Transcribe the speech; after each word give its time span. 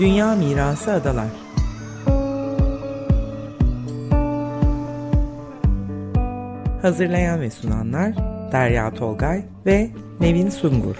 Dünya 0.00 0.34
Mirası 0.34 0.92
Adalar. 0.92 1.26
Hazırlayan 6.82 7.40
ve 7.40 7.50
sunanlar 7.50 8.14
Derya 8.52 8.94
Tolgay 8.94 9.44
ve 9.66 9.90
Nevin 10.20 10.50
Sungur 10.50 10.96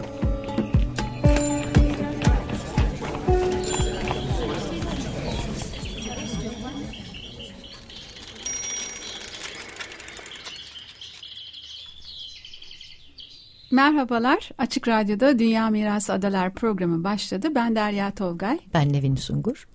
Merhabalar, 13.80 14.50
Açık 14.58 14.88
Radyo'da 14.88 15.38
Dünya 15.38 15.70
Mirası 15.70 16.12
Adalar 16.12 16.54
programı 16.54 17.04
başladı. 17.04 17.48
Ben 17.54 17.76
Derya 17.76 18.10
Tolgay. 18.10 18.58
Ben 18.74 18.92
Nevin 18.92 19.16
Sungur. 19.16 19.68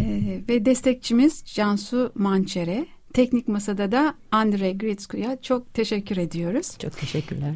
Ee, 0.00 0.40
ve 0.48 0.64
destekçimiz 0.64 1.44
Cansu 1.44 2.12
Mançere. 2.14 2.86
Teknik 3.12 3.48
Masada 3.48 3.92
da 3.92 4.14
Andre 4.32 4.72
Gritsku'ya 4.72 5.42
çok 5.42 5.74
teşekkür 5.74 6.16
ediyoruz. 6.16 6.78
Çok 6.78 6.98
teşekkürler. 6.98 7.54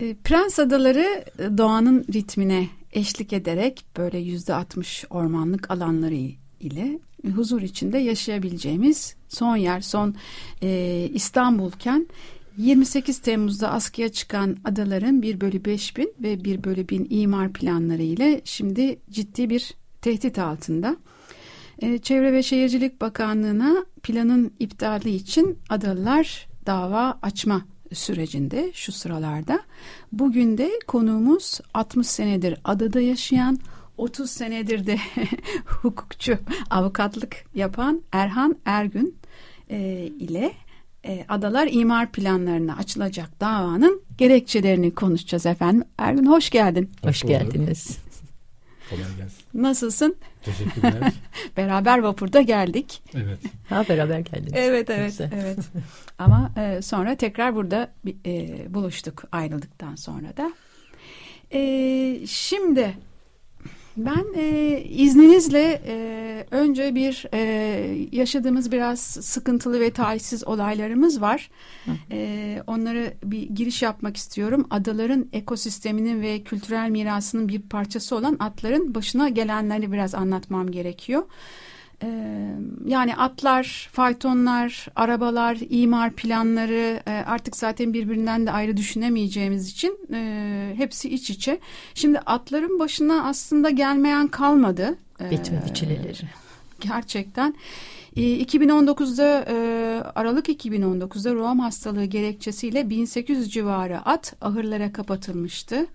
Ee, 0.00 0.16
Prens 0.24 0.58
Adaları 0.58 1.24
doğanın 1.58 2.04
ritmine 2.12 2.68
eşlik 2.92 3.32
ederek 3.32 3.84
böyle 3.96 4.18
yüzde 4.18 4.54
altmış 4.54 5.04
ormanlık 5.10 5.70
alanları 5.70 6.14
ile 6.60 6.98
huzur 7.34 7.62
içinde 7.62 7.98
yaşayabileceğimiz 7.98 9.16
son 9.28 9.56
yer, 9.56 9.80
son 9.80 10.14
e, 10.62 11.08
İstanbul'ken 11.12 12.06
28 12.56 13.18
Temmuz'da 13.18 13.70
askıya 13.70 14.08
çıkan 14.08 14.56
adaların 14.64 15.22
1 15.22 15.40
bölü 15.40 15.64
5 15.64 15.96
bin 15.96 16.12
ve 16.22 16.44
1 16.44 16.64
bölü 16.64 16.88
1000 16.88 17.06
imar 17.10 17.52
planları 17.52 18.02
ile 18.02 18.40
şimdi 18.44 18.98
ciddi 19.10 19.50
bir 19.50 19.74
tehdit 20.02 20.38
altında. 20.38 20.96
Ee, 21.82 21.98
Çevre 21.98 22.32
ve 22.32 22.42
Şehircilik 22.42 23.00
Bakanlığı'na 23.00 23.84
planın 24.02 24.52
iptali 24.60 25.14
için 25.14 25.58
adalılar 25.68 26.48
dava 26.66 27.18
açma 27.22 27.62
sürecinde 27.92 28.70
şu 28.74 28.92
sıralarda. 28.92 29.60
Bugün 30.12 30.58
de 30.58 30.70
konuğumuz 30.86 31.60
60 31.74 32.06
senedir 32.06 32.58
adada 32.64 33.00
yaşayan 33.00 33.58
30 33.98 34.30
senedir 34.30 34.86
de 34.86 34.98
hukukçu 35.66 36.38
avukatlık 36.70 37.44
yapan 37.54 38.02
Erhan 38.12 38.56
Ergün 38.64 39.16
e, 39.70 40.10
ile 40.18 40.52
e, 41.04 41.24
adalar 41.28 41.68
imar 41.72 42.12
planlarına 42.12 42.76
açılacak 42.76 43.40
davanın 43.40 44.02
gerekçelerini 44.18 44.94
konuşacağız 44.94 45.46
efendim. 45.46 45.84
Ergün 45.98 46.26
hoş 46.26 46.50
geldin. 46.50 46.90
Hoş, 47.02 47.08
hoş 47.08 47.22
geldiniz. 47.28 47.98
Kolay 48.90 49.04
gelsin. 49.16 49.44
Nasılsın? 49.54 50.16
Teşekkürler. 50.42 51.12
beraber 51.56 51.98
vapurda 51.98 52.40
geldik. 52.40 53.02
Evet. 53.14 53.38
Ha 53.68 53.84
beraber 53.88 54.18
geldiniz. 54.18 54.52
Evet 54.54 54.90
evet 54.90 55.10
Güzel. 55.10 55.30
evet. 55.34 55.58
Ama 56.18 56.52
e, 56.56 56.82
sonra 56.82 57.14
tekrar 57.14 57.54
burada 57.54 57.92
e, 58.26 58.64
buluştuk 58.74 59.24
ayrıldıktan 59.32 59.94
sonra 59.94 60.36
da. 60.36 60.52
E, 61.52 62.26
şimdi 62.26 62.94
ben 63.96 64.24
e, 64.36 64.80
izninizle 64.88 65.82
e, 65.86 66.46
önce 66.50 66.94
bir 66.94 67.26
e, 67.32 67.38
yaşadığımız 68.12 68.72
biraz 68.72 69.00
sıkıntılı 69.00 69.80
ve 69.80 69.90
talihsiz 69.90 70.46
olaylarımız 70.46 71.20
var. 71.20 71.50
E, 72.10 72.62
onları 72.66 73.14
bir 73.24 73.42
giriş 73.42 73.82
yapmak 73.82 74.16
istiyorum. 74.16 74.66
Adaların 74.70 75.28
ekosisteminin 75.32 76.22
ve 76.22 76.42
kültürel 76.42 76.90
mirasının 76.90 77.48
bir 77.48 77.62
parçası 77.62 78.16
olan 78.16 78.36
atların 78.40 78.94
başına 78.94 79.28
gelenleri 79.28 79.92
biraz 79.92 80.14
anlatmam 80.14 80.70
gerekiyor. 80.70 81.22
Yani 82.86 83.16
atlar, 83.16 83.88
faytonlar, 83.92 84.86
arabalar, 84.96 85.58
imar 85.70 86.12
planları 86.12 87.02
artık 87.06 87.56
zaten 87.56 87.92
birbirinden 87.92 88.46
de 88.46 88.50
ayrı 88.50 88.76
düşünemeyeceğimiz 88.76 89.68
için 89.68 89.98
hepsi 90.76 91.08
iç 91.08 91.30
içe. 91.30 91.60
Şimdi 91.94 92.18
atların 92.18 92.78
başına 92.78 93.24
aslında 93.24 93.70
gelmeyen 93.70 94.28
kalmadı. 94.28 94.98
Bitmedi 95.30 95.74
çileleri. 95.74 96.28
Gerçekten. 96.80 97.54
2019'da 98.16 99.24
Aralık 100.14 100.48
2019'da 100.48 101.34
Roam 101.34 101.58
hastalığı 101.58 102.04
gerekçesiyle 102.04 102.90
1800 102.90 103.52
civarı 103.52 103.98
at 103.98 104.34
ahırlara 104.40 104.92
kapatılmıştı. 104.92 105.86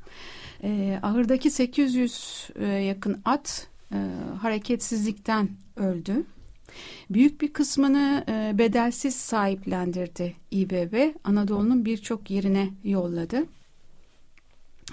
Ahırdaki 1.03 1.51
800 1.51 2.47
yakın 2.87 3.21
at 3.25 3.67
e, 3.93 3.97
hareketsizlikten 4.41 5.49
öldü. 5.75 6.25
Büyük 7.09 7.41
bir 7.41 7.53
kısmını 7.53 8.23
e, 8.27 8.57
bedelsiz 8.57 9.15
sahiplendirdi 9.15 10.35
İBB. 10.51 11.15
Anadolu'nun 11.23 11.85
birçok 11.85 12.31
yerine 12.31 12.69
yolladı. 12.83 13.45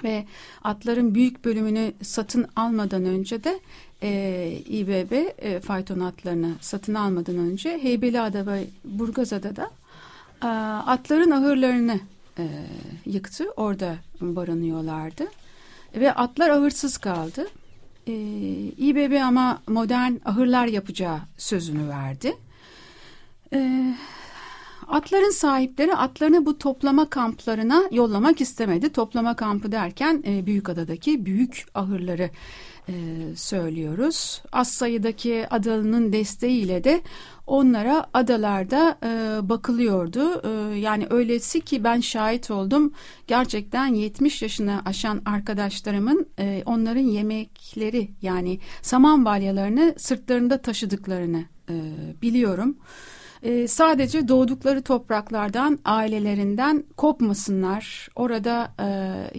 Ve 0.05 0.25
atların 0.65 1.15
büyük 1.15 1.45
bölümünü 1.45 1.93
satın 2.03 2.47
almadan 2.57 3.05
önce 3.05 3.45
de 3.45 3.61
e, 4.03 4.63
İBB 4.69 5.13
e, 5.39 5.61
fayton 5.61 6.01
atlarını 6.01 6.55
satın 6.61 6.95
almadan 6.95 7.37
önce 7.39 7.79
Heybeliada 7.83 8.47
ve 8.47 8.67
Burgazada 8.85 9.57
da 9.57 9.71
e, 10.43 10.47
atların 10.87 11.31
ahırlarını 11.31 12.01
e, 12.39 12.49
yıktı. 13.07 13.51
Orada 13.57 13.97
barınıyorlardı. 14.21 15.25
Ve 15.95 16.13
atlar 16.13 16.51
ahırsız 16.51 16.99
kaldı 16.99 17.47
e, 18.07 18.13
İBB 18.77 19.23
ama 19.23 19.63
modern 19.69 20.13
ahırlar 20.25 20.67
yapacağı 20.67 21.19
sözünü 21.39 21.89
verdi. 21.89 22.37
E, 23.53 23.95
atların 24.89 25.31
sahipleri 25.31 25.95
atlarını 25.95 26.47
bu 26.47 26.59
toplama 26.59 27.11
kamplarına 27.11 27.83
yollamak 27.91 28.41
istemedi. 28.41 28.93
Toplama 28.93 29.37
kampı 29.37 29.73
derken 29.73 30.23
e, 30.27 30.47
Büyükada'daki 30.47 31.27
büyük 31.27 31.67
ahırları 31.75 32.31
e, 32.89 32.93
söylüyoruz. 33.37 34.43
Az 34.53 34.69
sayıdaki 34.69 35.47
adalının 35.51 36.13
desteğiyle 36.13 36.85
de 36.85 37.03
onlara 37.47 38.07
adalarda 38.15 38.99
e, 39.03 39.09
bakılıyordu. 39.49 40.43
E, 40.45 40.79
yani 40.79 41.07
öylesi 41.11 41.61
ki 41.61 41.85
ben 41.85 42.01
şahit 42.01 42.51
oldum. 42.51 42.93
Gerçekten 43.27 43.87
70 43.87 44.43
yaşını 44.43 44.83
aşan 44.85 45.23
arkadaşlarımın 45.25 46.27
e, 46.39 46.63
onların 46.67 47.01
yemekleri 47.01 48.09
yani 48.23 48.59
saman 48.83 49.25
balyalarını 49.25 49.95
sırtlarında 49.99 50.63
taşıdıklarını 50.63 51.45
e, 51.71 51.75
biliyorum 52.23 52.77
e, 53.43 53.69
sadece 53.69 54.29
doğdukları 54.29 54.83
topraklardan, 54.83 55.79
ailelerinden 55.85 56.85
kopmasınlar, 56.97 58.09
orada 58.17 58.73
e, 58.81 58.89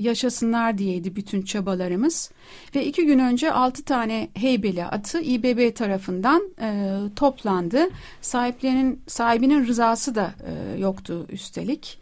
yaşasınlar 0.02 0.78
diyeydi 0.78 1.16
bütün 1.16 1.42
çabalarımız. 1.42 2.32
Ve 2.76 2.86
iki 2.86 3.06
gün 3.06 3.20
önce 3.20 3.52
altı 3.52 3.84
tane 3.84 4.30
heybeli 4.34 4.86
atı 4.86 5.22
İBB 5.22 5.76
tarafından 5.76 6.42
e, 6.62 6.98
toplandı. 7.16 7.90
Sahiplerinin 8.22 9.02
sahibinin 9.08 9.68
rızası 9.68 10.16
da 10.16 10.34
e, 10.46 10.80
yoktu 10.80 11.26
üstelik 11.30 12.00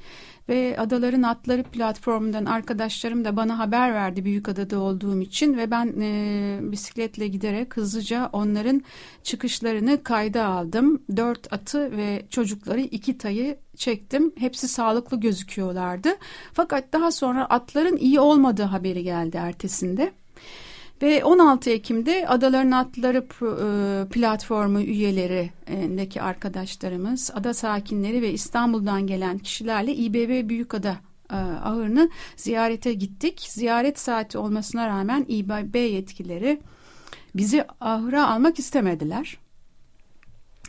ve 0.49 0.75
Adaların 0.79 1.23
Atları 1.23 1.63
platformundan 1.63 2.45
arkadaşlarım 2.45 3.25
da 3.25 3.37
bana 3.37 3.59
haber 3.59 3.93
verdi 3.93 4.25
Büyükada'da 4.25 4.79
olduğum 4.79 5.21
için 5.21 5.57
ve 5.57 5.71
ben 5.71 6.01
e, 6.01 6.59
bisikletle 6.61 7.27
giderek 7.27 7.77
hızlıca 7.77 8.29
onların 8.33 8.83
çıkışlarını 9.23 10.03
kayda 10.03 10.45
aldım. 10.45 11.03
Dört 11.17 11.53
atı 11.53 11.97
ve 11.97 12.25
çocukları 12.29 12.81
iki 12.81 13.17
tayı 13.17 13.57
çektim. 13.75 14.33
Hepsi 14.37 14.67
sağlıklı 14.67 15.19
gözüküyorlardı. 15.19 16.09
Fakat 16.53 16.93
daha 16.93 17.11
sonra 17.11 17.45
atların 17.45 17.97
iyi 17.97 18.19
olmadığı 18.19 18.63
haberi 18.63 19.03
geldi 19.03 19.37
ertesinde. 19.37 20.13
Ve 21.01 21.23
16 21.23 21.69
Ekim'de 21.69 22.27
Adaların 22.27 22.71
Atları 22.71 23.17
e, 23.17 24.09
platformu 24.09 24.81
üyelerindeki 24.81 26.21
arkadaşlarımız, 26.21 27.31
ada 27.33 27.53
sakinleri 27.53 28.21
ve 28.21 28.31
İstanbul'dan 28.33 29.07
gelen 29.07 29.37
kişilerle 29.37 29.95
İBB 29.95 30.49
Büyükada 30.49 30.97
e, 31.31 31.35
ahırını 31.35 32.09
ziyarete 32.35 32.93
gittik. 32.93 33.39
Ziyaret 33.49 33.99
saati 33.99 34.37
olmasına 34.37 34.87
rağmen 34.87 35.25
İBB 35.27 35.75
yetkileri 35.75 36.61
bizi 37.35 37.65
ahıra 37.81 38.27
almak 38.27 38.59
istemediler. 38.59 39.37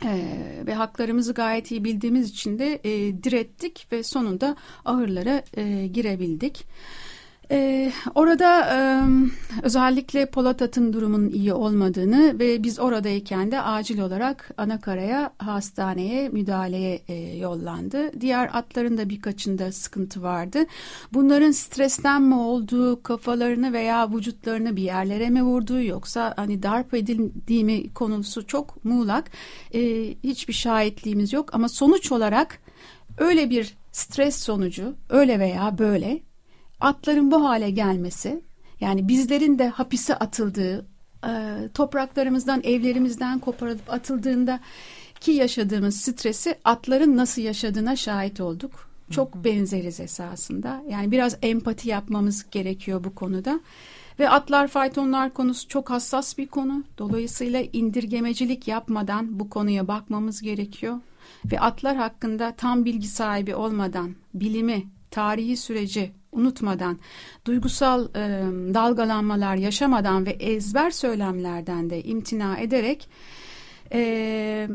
Ee, 0.05 0.63
ve 0.67 0.73
haklarımızı 0.73 1.33
gayet 1.33 1.71
iyi 1.71 1.83
bildiğimiz 1.83 2.29
için 2.29 2.59
de 2.59 2.79
e, 2.83 3.23
direttik 3.23 3.87
ve 3.91 4.03
sonunda 4.03 4.55
ahırlara 4.85 5.43
e, 5.57 5.87
girebildik. 5.87 6.65
Ee, 7.51 7.91
orada 8.15 8.75
e, 8.75 8.77
özellikle 9.63 10.25
Polat 10.25 10.61
At'ın 10.61 10.93
durumunun 10.93 11.29
iyi 11.29 11.53
olmadığını 11.53 12.39
ve 12.39 12.63
biz 12.63 12.79
oradayken 12.79 13.51
de 13.51 13.61
acil 13.61 13.99
olarak 13.99 14.51
Anakara'ya 14.57 15.33
hastaneye 15.37 16.29
müdahaleye 16.29 17.01
e, 17.07 17.37
yollandı. 17.37 18.21
Diğer 18.21 18.49
atların 18.53 18.97
da 18.97 19.09
birkaçında 19.09 19.71
sıkıntı 19.71 20.23
vardı. 20.23 20.59
Bunların 21.13 21.51
stresten 21.51 22.21
mi 22.21 22.35
olduğu, 22.35 23.03
kafalarını 23.03 23.73
veya 23.73 24.11
vücutlarını 24.11 24.75
bir 24.75 24.83
yerlere 24.83 25.29
mi 25.29 25.43
vurduğu 25.43 25.81
yoksa 25.81 26.33
hani 26.37 26.63
darp 26.63 26.93
edildiği 26.93 27.65
mi 27.65 27.93
konusu 27.93 28.47
çok 28.47 28.85
muğlak. 28.85 29.31
E, 29.73 29.79
hiçbir 30.23 30.53
şahitliğimiz 30.53 31.33
yok 31.33 31.49
ama 31.53 31.69
sonuç 31.69 32.11
olarak 32.11 32.59
öyle 33.17 33.49
bir 33.49 33.77
stres 33.91 34.35
sonucu 34.35 34.95
öyle 35.09 35.39
veya 35.39 35.77
böyle 35.77 36.26
atların 36.79 37.31
bu 37.31 37.43
hale 37.43 37.69
gelmesi 37.69 38.41
yani 38.79 39.07
bizlerin 39.07 39.59
de 39.59 39.67
hapise 39.67 40.15
atıldığı 40.15 40.85
e, 41.27 41.31
topraklarımızdan 41.73 42.61
evlerimizden 42.63 43.39
koparılıp 43.39 43.93
atıldığında 43.93 44.59
ki 45.19 45.31
yaşadığımız 45.31 46.01
stresi 46.01 46.55
atların 46.63 47.17
nasıl 47.17 47.41
yaşadığına 47.41 47.95
şahit 47.95 48.41
olduk. 48.41 48.87
Çok 49.11 49.35
benzeriz 49.35 49.99
esasında. 49.99 50.83
Yani 50.89 51.11
biraz 51.11 51.37
empati 51.41 51.89
yapmamız 51.89 52.49
gerekiyor 52.51 53.03
bu 53.03 53.15
konuda. 53.15 53.59
Ve 54.19 54.29
atlar 54.29 54.67
faytonlar 54.67 55.33
konusu 55.33 55.67
çok 55.67 55.89
hassas 55.89 56.37
bir 56.37 56.47
konu. 56.47 56.83
Dolayısıyla 56.97 57.61
indirgemecilik 57.73 58.67
yapmadan 58.67 59.39
bu 59.39 59.49
konuya 59.49 59.87
bakmamız 59.87 60.41
gerekiyor. 60.41 60.99
Ve 61.51 61.59
atlar 61.59 61.95
hakkında 61.95 62.53
tam 62.57 62.85
bilgi 62.85 63.07
sahibi 63.07 63.55
olmadan 63.55 64.15
bilimi, 64.33 64.83
tarihi 65.11 65.57
süreci 65.57 66.11
unutmadan, 66.31 66.99
duygusal 67.45 68.05
e, 68.05 68.43
dalgalanmalar 68.73 69.55
yaşamadan 69.55 70.25
ve 70.25 70.29
ezber 70.29 70.91
söylemlerden 70.91 71.89
de 71.89 72.03
imtina 72.03 72.57
ederek 72.57 73.09
e, 73.93 74.67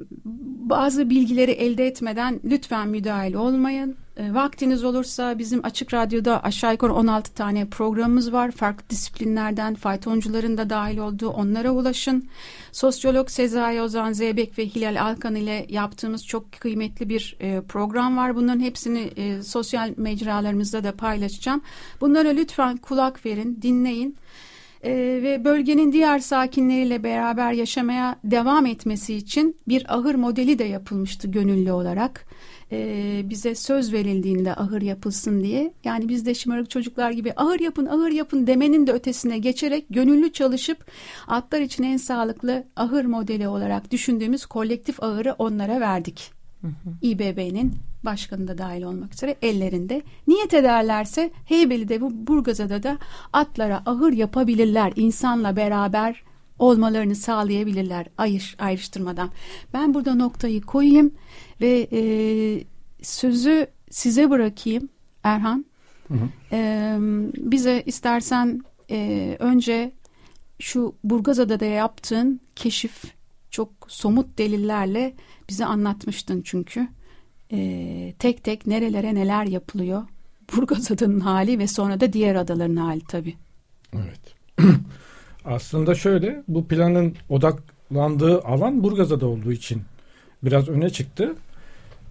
bazı 0.71 1.11
bilgileri 1.11 1.51
elde 1.51 1.87
etmeden 1.87 2.41
lütfen 2.45 2.89
müdahil 2.89 3.35
olmayın. 3.35 3.97
E, 4.17 4.35
vaktiniz 4.35 4.85
olursa 4.85 5.39
bizim 5.39 5.65
Açık 5.65 5.95
Radyo'da 5.95 6.43
aşağı 6.43 6.73
yukarı 6.73 6.95
16 6.95 7.35
tane 7.35 7.67
programımız 7.67 8.33
var. 8.33 8.51
Farklı 8.51 8.91
disiplinlerden 8.91 9.75
faytoncuların 9.75 10.59
da 10.59 10.71
dahil 10.71 10.99
olduğu 10.99 11.29
onlara 11.29 11.71
ulaşın. 11.71 12.29
Sosyolog 12.73 13.29
Sezai 13.29 13.83
Ozan 13.83 14.13
Zeybek 14.13 14.59
ve 14.59 14.67
Hilal 14.67 15.03
Alkan 15.03 15.35
ile 15.35 15.67
yaptığımız 15.69 16.27
çok 16.27 16.53
kıymetli 16.53 17.09
bir 17.09 17.37
e, 17.41 17.61
program 17.61 18.17
var. 18.17 18.37
Bunların 18.37 18.61
hepsini 18.61 19.11
e, 19.17 19.43
sosyal 19.43 19.93
mecralarımızda 19.97 20.85
da 20.85 20.93
paylaşacağım. 20.93 21.63
Bunlara 22.01 22.29
lütfen 22.29 22.77
kulak 22.77 23.27
verin, 23.27 23.59
dinleyin 23.63 24.17
e, 24.85 24.93
ve 25.23 25.45
bölgenin 25.45 25.93
diğer 25.93 26.19
sakinleriyle 26.19 27.03
beraber 27.03 27.53
yaşamaya 27.53 28.17
devam 28.25 28.67
etmesi 28.67 29.15
için 29.15 29.57
bir 29.69 29.95
ahır 29.95 30.15
modeli 30.15 30.59
de 30.59 30.65
yapılmıştı 30.65 31.29
gönüllü 31.29 31.73
olarak. 31.73 32.27
E, 32.73 33.21
bize 33.25 33.55
söz 33.55 33.93
verildiğinde 33.93 34.55
ahır 34.55 34.83
yapılsın 34.83 35.43
diye. 35.43 35.75
Yani 35.85 36.09
biz 36.09 36.27
de 36.27 36.35
şımarık 36.35 36.71
çocuklar 36.71 37.11
gibi 37.11 37.33
ahır 37.37 37.61
yapın 37.61 37.87
ahır 37.87 38.11
yapın 38.11 38.47
demenin 38.47 38.87
de 38.87 38.93
ötesine 38.93 39.39
geçerek 39.39 39.87
gönüllü 39.91 40.33
çalışıp 40.33 40.87
atlar 41.29 41.61
için 41.61 41.85
en 41.85 41.97
sağlıklı 41.97 42.65
ahır 42.77 43.05
modeli 43.05 43.49
olarak 43.49 43.91
düşündüğümüz 43.91 44.47
kolektif 44.47 45.03
ahırı 45.03 45.35
onlara 45.39 45.81
verdik. 45.81 46.42
İBB'nin 47.03 47.75
başkanı 48.05 48.49
da 48.49 48.59
dahil 48.59 48.83
olmak 48.83 49.15
üzere 49.15 49.37
ellerinde. 49.43 50.03
Niyet 50.29 50.55
ederlerse 50.55 51.31
Heybeli'de 51.45 52.01
bu 52.01 52.27
Burgazada 52.27 52.83
da 52.83 52.99
atlara 53.33 53.83
ahır 53.87 54.13
yapabilirler. 54.13 54.93
insanla 54.97 55.57
beraber 55.57 56.23
olmalarını 56.59 57.15
sağlayabilirler 57.15 58.07
ayır, 58.19 58.57
ayrıştırmadan. 58.59 59.31
Ben 59.73 59.95
burada 59.95 60.15
noktayı 60.15 60.63
koyayım 60.63 61.15
ve 61.61 61.89
e, 61.93 62.03
sözü 63.03 63.67
size 63.91 64.31
bırakayım 64.31 64.89
Erhan. 65.23 65.65
Hı 66.09 66.15
hı. 66.15 66.29
E, 66.53 66.97
bize 67.37 67.83
istersen 67.87 68.61
e, 68.91 69.37
önce 69.39 69.93
şu 70.59 70.95
Burgazada'da 71.05 71.65
yaptığın 71.65 72.41
keşif 72.57 73.03
çok 73.53 73.71
somut 73.89 74.39
delillerle 74.39 75.15
bize 75.49 75.65
anlatmıştın 75.65 76.43
çünkü 76.45 76.89
e, 77.53 78.15
tek 78.19 78.45
tek 78.45 78.67
nerelere 78.67 79.15
neler 79.15 79.47
yapılıyor. 79.47 80.03
Burgaz 80.57 80.91
adının 80.91 81.21
hali 81.21 81.59
ve 81.59 81.67
sonra 81.67 82.01
da 82.01 82.13
diğer 82.13 82.35
adaların 82.35 82.77
hali 82.77 83.01
tabii. 83.01 83.35
Evet. 83.95 84.35
Aslında 85.45 85.95
şöyle 85.95 86.43
bu 86.49 86.69
planın 86.69 87.15
odaklandığı 87.29 88.43
alan 88.43 88.83
Burgazada 88.83 89.27
olduğu 89.27 89.53
için 89.53 89.83
biraz 90.43 90.69
öne 90.69 90.91
çıktı. 90.91 91.35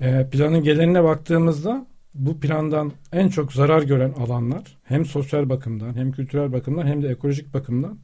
E, 0.01 0.27
planın 0.31 0.63
gelenine 0.63 1.03
baktığımızda 1.03 1.85
bu 2.13 2.39
plandan 2.39 2.91
en 3.11 3.29
çok 3.29 3.53
zarar 3.53 3.81
gören 3.81 4.11
alanlar 4.11 4.77
hem 4.83 5.05
sosyal 5.05 5.49
bakımdan 5.49 5.95
hem 5.95 6.11
kültürel 6.11 6.53
bakımdan 6.53 6.87
hem 6.87 7.03
de 7.03 7.07
ekolojik 7.07 7.53
bakımdan 7.53 7.97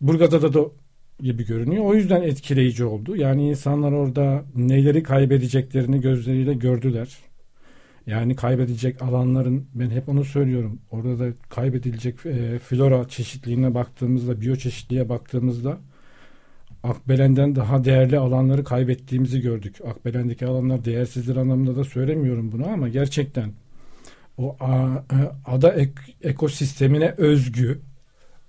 Burgazada 0.00 0.54
da 0.54 0.60
gibi 1.22 1.46
görünüyor. 1.46 1.84
O 1.84 1.94
yüzden 1.94 2.22
etkileyici 2.22 2.84
oldu. 2.84 3.16
Yani 3.16 3.48
insanlar 3.48 3.92
orada 3.92 4.44
neleri 4.56 5.02
kaybedeceklerini 5.02 6.00
gözleriyle 6.00 6.54
gördüler. 6.54 7.18
Yani 8.06 8.36
kaybedecek 8.36 9.02
alanların 9.02 9.66
ben 9.74 9.90
hep 9.90 10.08
onu 10.08 10.24
söylüyorum. 10.24 10.80
Orada 10.90 11.18
da 11.18 11.32
kaybedilecek 11.48 12.26
e, 12.26 12.58
flora 12.58 13.08
çeşitliliğine 13.08 13.74
baktığımızda, 13.74 14.40
biyoçeşitliğe 14.40 15.08
baktığımızda 15.08 15.78
Akbelen'den 16.82 17.56
daha 17.56 17.84
değerli 17.84 18.18
alanları 18.18 18.64
kaybettiğimizi 18.64 19.40
gördük. 19.40 19.76
Akbelen'deki 19.86 20.46
alanlar 20.46 20.84
değersizdir 20.84 21.36
anlamında 21.36 21.76
da 21.76 21.84
söylemiyorum 21.84 22.52
bunu 22.52 22.68
ama 22.68 22.88
gerçekten 22.88 23.52
o 24.38 24.56
a, 24.60 24.86
e, 24.96 25.16
ada 25.46 25.72
ek, 25.72 25.92
ekosistemine 26.22 27.14
özgü 27.16 27.80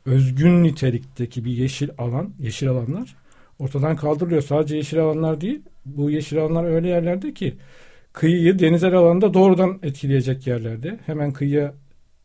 özgün 0.05 0.63
nitelikteki 0.63 1.45
bir 1.45 1.51
yeşil 1.51 1.89
alan, 1.97 2.33
yeşil 2.39 2.69
alanlar 2.69 3.15
ortadan 3.59 3.95
kaldırılıyor. 3.95 4.41
Sadece 4.41 4.75
yeşil 4.75 4.99
alanlar 4.99 5.41
değil, 5.41 5.61
bu 5.85 6.11
yeşil 6.11 6.39
alanlar 6.39 6.63
öyle 6.63 6.87
yerlerde 6.87 7.33
ki 7.33 7.55
kıyıyı 8.13 8.59
denizel 8.59 8.93
alanda 8.93 9.33
doğrudan 9.33 9.79
etkileyecek 9.83 10.47
yerlerde. 10.47 10.99
Hemen 11.05 11.31
kıyıya 11.31 11.73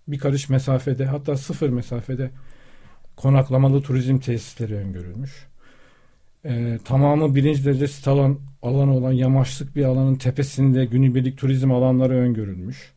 bir 0.09 0.19
karış 0.19 0.49
mesafede 0.49 1.05
hatta 1.07 1.37
sıfır 1.37 1.69
mesafede 1.69 2.31
konaklamalı 3.17 3.83
turizm 3.83 4.19
tesisleri 4.19 4.75
öngörülmüş. 4.75 5.47
Ee, 6.45 6.79
tamamı 6.85 7.35
birinci 7.35 7.65
derece 7.65 7.89
sit 7.89 8.09
alan, 8.09 8.39
alanı 8.63 8.97
olan 8.97 9.13
yamaçlık 9.13 9.77
bir 9.77 9.85
alanın 9.85 10.15
tepesinde 10.15 10.85
günübirlik 10.85 11.39
turizm 11.39 11.73
alanları 11.73 12.15
öngörülmüş. 12.15 12.93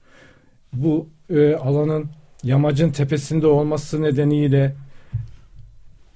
Bu 0.74 1.10
e, 1.29 1.56
alanın 1.56 2.10
yamacın 2.43 2.91
tepesinde 2.91 3.48
olması 3.48 4.01
nedeniyle 4.01 4.75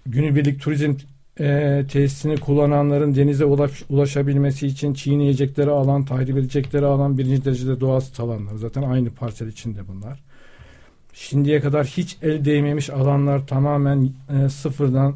günübirlik 0.06 0.62
turizm 0.62 0.94
e, 1.40 1.84
tesisini 1.92 2.38
kullananların 2.38 3.16
denize 3.16 3.46
ulaş, 3.46 3.84
ulaşabilmesi 3.90 4.68
için 4.68 4.94
çiğneyecekleri 4.94 5.70
alan, 5.70 6.06
tahrip 6.06 6.38
edecekleri 6.38 6.86
alan 6.86 7.18
birinci 7.18 7.46
derecede 7.46 7.80
doğal 7.80 8.02
alanlar. 8.20 8.56
Zaten 8.56 8.84
aynı 8.84 9.10
parsel 9.10 9.48
içinde 9.48 9.88
bunlar. 9.88 10.24
Şimdiye 11.14 11.62
kadar 11.62 11.86
hiç 11.86 12.18
el 12.22 12.46
değmemiş 12.46 12.90
alanlar 12.90 13.48
tamamen 13.48 14.10
e, 14.30 14.50
sıfırdan 14.50 15.16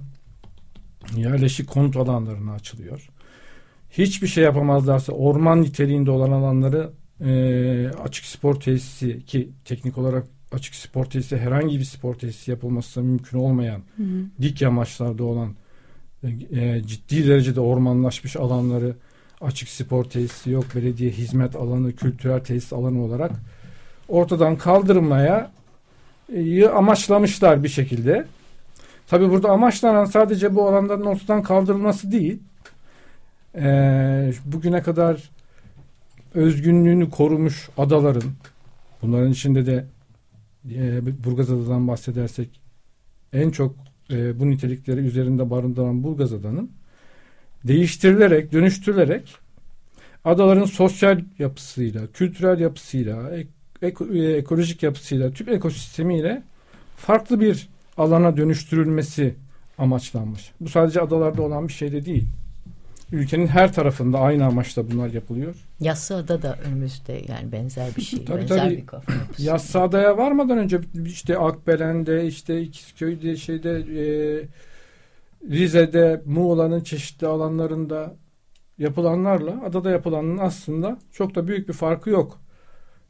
yerleşik 1.15 1.69
konut 1.69 1.95
alanlarına 1.95 2.53
açılıyor. 2.53 3.09
Hiçbir 3.91 4.27
şey 4.27 4.43
yapamazlarsa 4.43 5.13
orman 5.13 5.61
niteliğinde 5.61 6.11
olan 6.11 6.31
alanları 6.31 6.89
e, 7.25 7.91
açık 8.03 8.25
spor 8.25 8.55
tesisi 8.55 9.25
ki 9.25 9.49
teknik 9.65 9.97
olarak 9.97 10.27
açık 10.51 10.75
spor 10.75 11.05
tesisi 11.05 11.37
herhangi 11.37 11.79
bir 11.79 11.83
spor 11.83 12.13
tesisi 12.13 12.51
yapılması 12.51 13.03
mümkün 13.03 13.37
olmayan 13.37 13.81
hı 13.97 14.03
hı. 14.03 14.25
dik 14.41 14.61
yamaçlarda 14.61 15.23
olan 15.23 15.55
e, 16.51 16.81
ciddi 16.85 17.27
derecede 17.27 17.59
ormanlaşmış 17.59 18.35
alanları 18.35 18.95
açık 19.41 19.69
spor 19.69 20.03
tesisi 20.03 20.49
yok 20.49 20.65
belediye 20.75 21.11
hizmet 21.11 21.55
alanı 21.55 21.93
kültürel 21.93 22.39
tesis 22.39 22.73
alanı 22.73 23.03
olarak 23.03 23.31
ortadan 24.07 24.55
kaldırmaya 24.55 25.51
e, 26.33 26.67
amaçlamışlar 26.67 27.63
bir 27.63 27.69
şekilde. 27.69 28.25
Tabi 29.07 29.29
burada 29.29 29.49
amaçlanan 29.49 30.05
sadece 30.05 30.55
bu 30.55 30.67
alanların 30.69 31.05
ortadan 31.05 31.43
kaldırılması 31.43 32.11
değil. 32.11 32.39
E, 33.55 34.33
bugüne 34.45 34.81
kadar 34.81 35.29
özgünlüğünü 36.33 37.09
korumuş 37.09 37.69
adaların 37.77 38.31
bunların 39.01 39.31
içinde 39.31 39.65
de 39.65 39.85
e, 40.75 41.23
Burgazada'dan 41.23 41.87
bahsedersek 41.87 42.61
en 43.33 43.49
çok 43.49 43.75
e, 44.11 44.39
bu 44.39 44.49
nitelikleri 44.49 44.99
üzerinde 44.99 45.49
barındıran 45.49 46.03
Burgazada'nın 46.03 46.71
değiştirilerek, 47.63 48.51
dönüştürülerek 48.51 49.35
adaların 50.25 50.65
sosyal 50.65 51.21
yapısıyla, 51.39 52.07
kültürel 52.13 52.59
yapısıyla, 52.59 53.29
ek, 53.35 53.49
ek, 53.81 54.05
e, 54.13 54.17
ekolojik 54.17 54.83
yapısıyla, 54.83 55.31
tüm 55.31 55.49
ekosistemiyle 55.49 56.43
farklı 56.97 57.39
bir 57.39 57.69
alana 57.97 58.37
dönüştürülmesi 58.37 59.35
amaçlanmış. 59.77 60.51
Bu 60.61 60.69
sadece 60.69 61.01
adalarda 61.01 61.41
olan 61.41 61.67
bir 61.67 61.73
şey 61.73 61.91
de 61.91 62.05
değil. 62.05 62.27
Ülkenin 63.11 63.47
her 63.47 63.73
tarafında 63.73 64.19
aynı 64.19 64.45
amaçla 64.45 64.91
bunlar 64.91 65.09
yapılıyor. 65.09 65.55
Yassıada 65.79 66.41
da 66.41 66.57
önümüzde 66.65 67.13
yani 67.27 67.51
benzer 67.51 67.95
bir 67.97 68.01
şey. 68.01 68.25
Tabii, 68.25 68.41
benzer 68.41 68.57
tabii. 68.57 68.77
bir 68.77 68.85
kafa. 68.85 69.13
Yassıada'ya 69.37 70.17
varmadan 70.17 70.57
önce 70.57 70.79
işte 71.05 71.37
Akbelen'de 71.37 72.27
işte 72.27 72.61
İkizköy'de 72.61 73.35
şeyde 73.35 73.71
e, 73.71 74.03
Rize'de 75.49 76.21
Muğla'nın 76.25 76.81
çeşitli 76.81 77.27
alanlarında 77.27 78.15
yapılanlarla 78.77 79.63
adada 79.65 79.89
yapılanın 79.89 80.37
aslında 80.37 80.99
çok 81.11 81.35
da 81.35 81.47
büyük 81.47 81.67
bir 81.67 81.73
farkı 81.73 82.09
yok. 82.09 82.39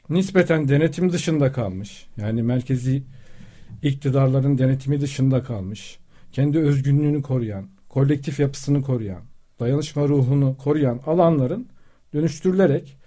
Nispeten 0.09 0.67
denetim 0.67 1.11
dışında 1.11 1.51
kalmış. 1.51 2.07
Yani 2.17 2.43
merkezi 2.43 3.03
iktidarların 3.83 4.57
denetimi 4.57 5.01
dışında 5.01 5.43
kalmış. 5.43 5.99
Kendi 6.31 6.59
özgünlüğünü 6.59 7.21
koruyan, 7.21 7.67
kolektif 7.89 8.39
yapısını 8.39 8.81
koruyan, 8.81 9.21
dayanışma 9.59 10.07
ruhunu 10.07 10.57
koruyan 10.57 10.99
alanların 11.05 11.67
dönüştürülerek 12.13 12.97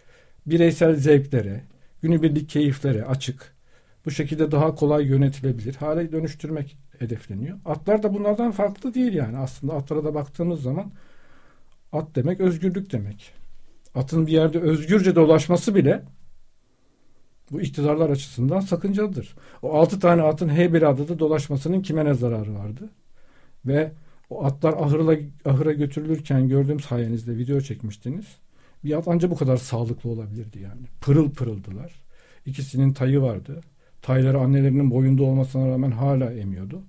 bireysel 0.47 0.97
zevklere, 0.97 1.64
günübirlik 2.02 2.49
keyiflere 2.49 3.04
açık, 3.04 3.54
bu 4.06 4.11
şekilde 4.11 4.50
daha 4.50 4.75
kolay 4.75 5.06
yönetilebilir 5.06 5.75
hale 5.75 6.12
dönüştürmek 6.12 6.76
hedefleniyor. 6.99 7.59
Atlar 7.64 8.02
da 8.02 8.14
bunlardan 8.14 8.50
farklı 8.52 8.94
değil 8.94 9.12
yani. 9.12 9.38
Aslında 9.38 9.75
atlara 9.75 10.04
da 10.04 10.14
baktığımız 10.14 10.62
zaman 10.62 10.92
at 11.92 12.14
demek 12.14 12.40
özgürlük 12.40 12.92
demek. 12.92 13.32
Atın 13.94 14.26
bir 14.26 14.32
yerde 14.32 14.61
özgürce 14.61 15.14
dolaşması 15.14 15.75
bile 15.75 16.02
bu 17.50 17.61
iktidarlar 17.61 18.11
açısından 18.11 18.61
sakıncalıdır. 18.61 19.35
O 19.62 19.75
altı 19.75 20.00
tane 20.00 20.23
atın 20.23 20.49
Heybeliada'da 20.49 21.18
dolaşmasının 21.18 21.82
kime 21.82 22.04
ne 22.04 22.14
zararı 22.14 22.54
vardı? 22.54 22.90
Ve 23.66 23.92
o 24.33 24.45
atlar 24.45 24.73
ahırla, 24.73 25.17
ahıra 25.45 25.73
götürülürken 25.73 26.49
gördüğüm 26.49 26.81
sayenizde 26.81 27.37
video 27.37 27.61
çekmiştiniz. 27.61 28.27
Bir 28.85 28.99
at 28.99 29.09
ancak 29.09 29.31
bu 29.31 29.37
kadar 29.37 29.57
sağlıklı 29.57 30.11
olabilirdi 30.11 30.59
yani. 30.59 30.81
Pırıl 31.01 31.31
pırıldılar. 31.31 31.93
İkisinin 32.47 32.93
tayı 32.93 33.21
vardı. 33.21 33.61
Tayları 34.03 34.39
annelerinin 34.39 34.91
boyunda 34.91 35.23
olmasına 35.23 35.69
rağmen 35.69 35.91
hala 35.91 36.33
emiyordu. 36.33 36.83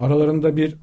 Aralarında 0.00 0.56
bir 0.56 0.76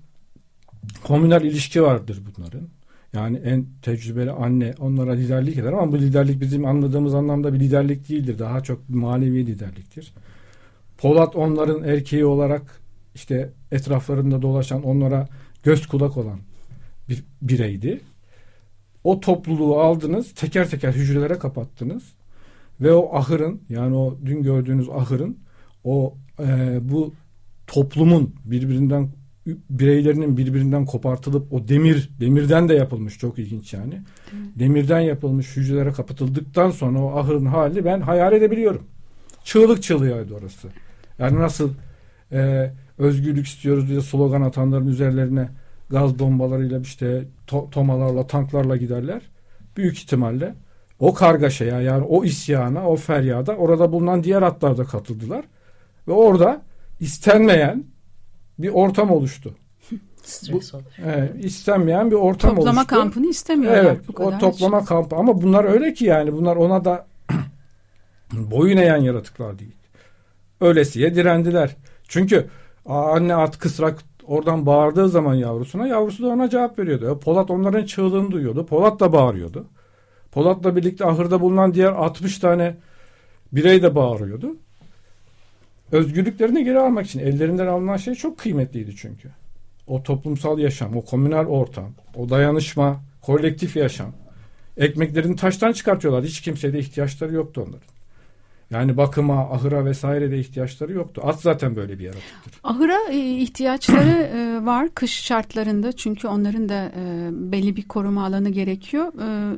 komünel 1.04 1.42
ilişki 1.42 1.84
vardır 1.84 2.22
bunların. 2.28 2.68
Yani 3.14 3.38
en 3.38 3.66
tecrübeli 3.82 4.32
anne 4.32 4.74
onlara 4.80 5.12
liderlik 5.12 5.58
eder 5.58 5.74
ama 5.74 5.92
bu 5.92 6.00
liderlik 6.00 6.42
bizim 6.42 6.66
anladığımız 6.66 7.14
anlamda 7.14 7.54
bir 7.54 7.60
liderlik 7.60 8.10
değildir. 8.10 8.40
Daha 8.40 8.64
çok 8.64 8.90
bir 8.90 8.96
manevi 8.96 9.48
liderliktir. 9.48 10.14
Polat 10.98 11.36
onların 11.36 11.84
erkeği 11.84 12.26
olarak 12.26 12.82
işte 13.16 13.50
etraflarında 13.72 14.42
dolaşan 14.42 14.84
onlara 14.84 15.28
göz 15.63 15.88
kulak 15.88 16.18
olan 16.18 16.39
bir 17.10 17.24
bireydi. 17.42 18.01
O 19.04 19.20
topluluğu 19.20 19.80
aldınız, 19.80 20.34
teker 20.34 20.70
teker 20.70 20.94
hücrelere 20.94 21.39
kapattınız 21.39 22.04
ve 22.82 22.94
o 22.94 23.16
ahırın 23.16 23.62
yani 23.70 23.96
o 23.96 24.18
dün 24.25 24.44
gördüğünüz 24.44 24.89
ahırın 24.89 25.38
o 25.84 26.13
e, 26.39 26.80
bu 26.82 27.13
toplumun 27.68 28.36
birbirinden 28.46 29.10
bireylerinin 29.70 30.38
birbirinden 30.38 30.86
kopartılıp 30.86 31.54
o 31.54 31.68
demir 31.68 32.10
demirden 32.20 32.70
de 32.70 32.74
yapılmış 32.74 33.18
çok 33.18 33.39
ilginç 33.39 33.74
yani. 33.74 34.01
Demirden 34.56 35.00
yapılmış 35.00 35.58
hücrelere 35.58 35.92
kapatıldıktan 35.92 36.72
sonra 36.72 37.00
o 37.00 37.18
ahırın 37.18 37.46
hali 37.46 37.86
ben 37.86 38.01
hayal 38.01 38.34
edebiliyorum. 38.34 38.84
Çığlık 39.44 39.84
çığlığıydı 39.84 40.34
orası. 40.34 40.68
Yani 41.20 41.39
nasıl 41.39 41.74
e, 42.32 42.72
özgürlük 43.00 43.48
istiyoruz 43.48 43.89
diye 43.89 44.01
slogan 44.01 44.41
atanların 44.41 44.88
üzerlerine 44.88 45.50
gaz 45.89 46.20
bombalarıyla 46.20 46.79
işte 46.79 47.24
to- 47.48 47.70
tomalarla 47.72 48.27
tanklarla 48.27 48.77
giderler. 48.77 49.22
Büyük 49.77 49.98
ihtimalle 49.98 50.56
o 51.00 51.13
kargaşaya 51.13 51.82
yani 51.82 52.03
o 52.03 52.24
isyana 52.25 52.89
o 52.89 52.96
feryada 52.96 53.56
orada 53.56 53.91
bulunan 53.91 54.24
diğer 54.24 54.41
atlar 54.41 54.77
da 54.77 54.84
katıldılar. 54.84 55.46
Ve 56.08 56.12
orada 56.12 56.62
istenmeyen 57.00 57.84
bir 58.60 58.70
ortam 58.70 59.12
oluştu. 59.12 59.56
Olur. 60.53 60.63
Evet, 61.06 61.46
istenmeyen 61.46 62.12
bir 62.12 62.15
ortam 62.15 62.56
Toplama 62.56 62.79
oluştu. 62.82 62.96
kampını 62.96 63.27
istemiyorlar. 63.27 63.84
Evet, 63.84 64.08
bu 64.08 64.13
kadar. 64.13 64.38
o 64.38 64.39
toplama 64.39 64.86
kampı 64.86 65.15
ama 65.15 65.41
bunlar 65.41 65.63
öyle 65.65 65.94
ki 65.94 66.06
yani 66.06 66.34
bunlar 66.34 66.56
ona 66.56 66.86
da 66.86 67.08
boyun 68.34 68.77
eğen 68.77 68.98
yaratıklar 68.98 69.60
değil. 69.60 69.75
Öylesiye 70.62 71.15
direndiler. 71.15 71.75
Çünkü 72.08 72.48
anne 72.93 73.36
at 73.36 73.58
kısrak 73.58 74.03
oradan 74.24 74.65
bağırdığı 74.65 75.10
zaman 75.10 75.36
yavrusuna 75.36 75.88
yavrusu 75.88 76.24
da 76.24 76.27
ona 76.27 76.50
cevap 76.50 76.79
veriyordu. 76.79 77.19
Polat 77.19 77.51
onların 77.51 77.86
çığlığını 77.86 78.31
duyuyordu. 78.31 78.65
Polat 78.65 79.00
da 79.00 79.13
bağırıyordu. 79.13 79.65
Polat'la 80.31 80.75
birlikte 80.75 81.05
ahırda 81.05 81.41
bulunan 81.41 81.74
diğer 81.74 81.91
60 81.91 82.38
tane 82.38 82.75
birey 83.51 83.81
de 83.81 83.96
bağırıyordu. 83.96 84.55
Özgürlüklerini 85.91 86.63
geri 86.63 86.79
almak 86.79 87.05
için 87.05 87.19
ellerinden 87.19 87.67
alınan 87.67 87.98
şey 87.98 88.15
çok 88.15 88.38
kıymetliydi 88.38 88.96
çünkü. 88.96 89.29
O 89.88 90.03
toplumsal 90.03 90.60
yaşam, 90.60 90.98
o 90.98 91.05
komünal 91.05 91.46
ortam, 91.46 91.91
o 92.15 92.29
dayanışma, 92.29 93.01
kolektif 93.22 93.75
yaşam. 93.75 94.12
Ekmeklerini 94.77 95.36
taştan 95.36 95.72
çıkartıyorlar. 95.72 96.24
Hiç 96.24 96.41
kimseye 96.41 96.74
de 96.74 96.79
ihtiyaçları 96.79 97.34
yoktu 97.34 97.62
onların. 97.67 97.99
Yani 98.72 98.98
bakıma, 98.98 99.40
ahıra 99.40 99.86
vesaire 99.86 100.32
de 100.32 100.40
ihtiyaçları 100.40 100.94
yoktu. 100.94 101.22
At 101.26 101.42
zaten 101.42 101.76
böyle 101.76 102.00
bir 102.00 102.04
yaratıktır. 102.04 102.54
Ahıra 102.64 102.98
e, 103.12 103.18
ihtiyaçları 103.38 104.10
e, 104.36 104.66
var 104.66 104.90
kış 104.96 105.14
şartlarında 105.14 105.92
çünkü 105.92 106.28
onların 106.28 106.70
da 106.70 106.92
e, 106.96 107.30
belli 107.32 107.76
bir 107.76 107.88
koruma 107.88 108.26
alanı 108.26 108.50
gerekiyor. 108.50 109.14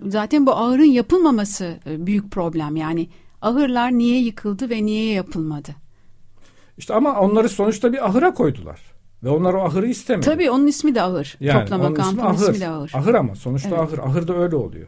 Zaten 0.08 0.46
bu 0.46 0.52
ahırın 0.56 0.84
yapılmaması 0.84 1.80
büyük 1.86 2.32
problem 2.32 2.76
yani 2.76 3.10
ahırlar 3.42 3.92
niye 3.92 4.22
yıkıldı 4.22 4.70
ve 4.70 4.86
niye 4.86 5.14
yapılmadı? 5.14 5.70
İşte 6.78 6.94
ama 6.94 7.20
onları 7.20 7.50
sonuçta 7.50 7.94
bir 7.94 8.06
ahıra 8.10 8.34
koydular. 8.34 8.80
Ve 9.24 9.30
onlar 9.30 9.54
o 9.54 9.64
ahırı 9.64 9.88
istemiyor. 9.88 10.24
Tabii 10.24 10.52
onun 10.52 10.68
ismi 10.68 10.96
de 10.96 11.02
ahır. 11.02 11.38
Yani 11.40 11.62
Toplama 11.62 11.84
ismi 11.84 11.96
kampının 11.96 12.26
ahır. 12.26 12.42
ismi 12.54 12.60
de 12.60 12.68
ahır. 12.68 12.92
Ahır 12.96 13.14
ama 13.14 13.36
sonuçta 13.36 13.70
Evet. 13.70 13.80
ahır. 13.80 13.98
Ahır 13.98 14.28
da 14.28 14.36
öyle 14.36 14.56
oluyor. 14.56 14.88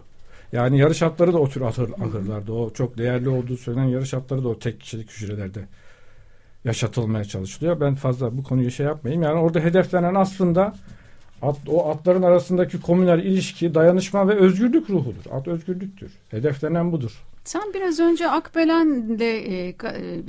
Yani 0.54 0.78
yarış 0.78 1.02
atları 1.02 1.34
da 1.34 1.38
o 1.38 1.50
tür 1.50 1.62
ahır, 1.62 1.90
ahırlarda. 1.90 2.54
O 2.54 2.70
çok 2.70 2.98
değerli 2.98 3.30
olduğu 3.30 3.58
söylenen 3.58 3.88
yarış 3.88 4.14
atları 4.14 4.44
da 4.44 4.50
o 4.50 4.60
tek 4.60 4.80
kişilik 4.80 5.12
hücrelerde 5.12 5.68
yaşatılmaya 6.66 7.26
çalışılıyor. 7.26 7.80
Ben 7.80 7.96
fazla 7.96 8.38
bu 8.38 8.44
konuyu 8.44 8.72
şey 8.72 8.86
yapmayayım. 8.86 9.24
Yani 9.24 9.40
orada 9.40 9.60
hedeflenen 9.60 10.16
aslında 10.16 10.76
at, 11.42 11.58
o 11.68 11.90
atların 11.90 12.24
arasındaki 12.24 12.82
komünel 12.82 13.20
ilişki, 13.20 13.76
dayanışma 13.76 14.28
ve 14.28 14.34
özgürlük 14.34 14.90
ruhudur. 14.90 15.32
At 15.32 15.48
özgürlüktür. 15.48 16.12
Hedeflenen 16.30 16.92
budur. 16.92 17.24
Sen 17.44 17.74
biraz 17.74 18.00
önce 18.00 18.30
Akbelen'le 18.30 19.20
e, 19.20 19.68
e, 19.68 20.24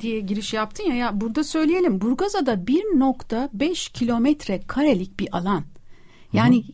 diye 0.00 0.20
giriş 0.20 0.54
yaptın 0.54 0.84
ya, 0.84 0.94
ya 0.94 1.20
burada 1.20 1.44
söyleyelim 1.44 2.00
Burgazada 2.00 2.54
1.5 2.54 3.92
kilometre 3.92 4.60
karelik 4.66 5.20
bir 5.20 5.28
alan. 5.36 5.64
Yani 6.32 6.64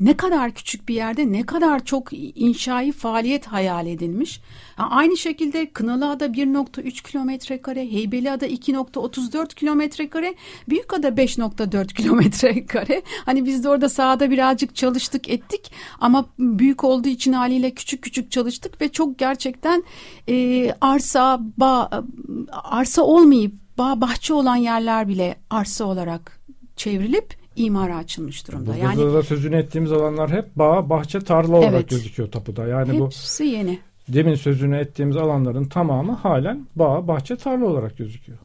ne 0.00 0.16
kadar 0.16 0.54
küçük 0.54 0.88
bir 0.88 0.94
yerde 0.94 1.32
ne 1.32 1.46
kadar 1.46 1.84
çok 1.84 2.08
inşai 2.12 2.92
faaliyet 2.92 3.46
hayal 3.46 3.86
edilmiş. 3.86 4.40
Aynı 4.78 5.16
şekilde 5.16 5.70
Kınalıada 5.70 6.26
1.3 6.26 7.02
kilometre 7.02 7.62
kare, 7.62 7.92
Heybeliada 7.92 8.46
2.34 8.46 9.54
kilometre 9.54 10.08
kare, 10.08 10.34
Büyükada 10.68 11.08
5.4 11.08 11.86
kilometre 11.86 12.66
kare. 12.66 13.02
Hani 13.24 13.44
biz 13.44 13.64
de 13.64 13.68
orada 13.68 13.88
sahada 13.88 14.30
birazcık 14.30 14.76
çalıştık 14.76 15.28
ettik 15.28 15.72
ama 16.00 16.24
büyük 16.38 16.84
olduğu 16.84 17.08
için 17.08 17.32
haliyle 17.32 17.70
küçük 17.70 18.02
küçük 18.02 18.30
çalıştık 18.30 18.80
ve 18.80 18.88
çok 18.88 19.18
gerçekten 19.18 19.84
e, 20.28 20.70
arsa, 20.80 21.40
bağ, 21.56 22.04
arsa 22.52 23.02
olmayıp 23.02 23.52
bağ 23.78 24.00
bahçe 24.00 24.34
olan 24.34 24.56
yerler 24.56 25.08
bile 25.08 25.36
arsa 25.50 25.84
olarak 25.84 26.40
çevrilip 26.76 27.45
imara 27.56 27.96
açılmış 27.96 28.48
durumda. 28.48 28.66
Burada 28.66 28.78
Yani 28.78 29.14
da 29.14 29.22
sözünü 29.22 29.56
ettiğimiz 29.56 29.92
alanlar 29.92 30.30
hep 30.30 30.56
bağ, 30.56 30.90
bahçe, 30.90 31.20
tarla 31.20 31.56
olarak 31.56 31.72
Evet. 31.72 31.90
gözüküyor 31.90 32.30
tapuda. 32.30 32.66
Yani 32.66 33.00
bu 33.00 33.06
hepsi 33.06 33.44
yeni. 33.44 33.78
demin 34.08 34.34
sözünü 34.34 34.76
ettiğimiz 34.78 35.16
alanların 35.16 35.64
tamamı 35.64 36.12
halen 36.12 36.66
bağ, 36.76 37.08
bahçe, 37.08 37.36
tarla 37.36 37.66
olarak 37.66 37.98
gözüküyor. 37.98 38.38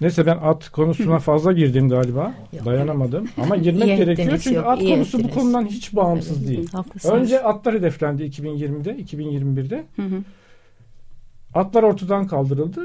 Neyse 0.00 0.26
ben 0.26 0.36
at 0.42 0.68
konusuna 0.68 1.18
fazla 1.18 1.52
girdim 1.52 1.88
galiba. 1.88 2.34
Yok. 2.52 2.64
Dayanamadım. 2.64 3.28
Ama 3.42 3.56
girmek 3.56 3.88
İyi 3.88 3.96
gerekiyor 3.96 4.38
çünkü 4.38 4.56
yok, 4.56 4.66
at 4.66 4.78
konusu 4.78 5.18
bu 5.18 5.22
ettiniz. 5.22 5.34
konudan 5.34 5.66
hiç 5.66 5.96
bağımsız 5.96 6.48
değil. 6.48 6.68
Haklısınız. 6.72 7.14
Önce 7.14 7.42
atlar 7.42 7.74
hedeflendi 7.74 8.22
2020'de, 8.22 8.90
2021'de. 8.96 9.84
Hı 9.96 10.02
hı. 10.02 10.22
Atlar 11.54 11.82
ortadan 11.82 12.26
kaldırıldı. 12.26 12.84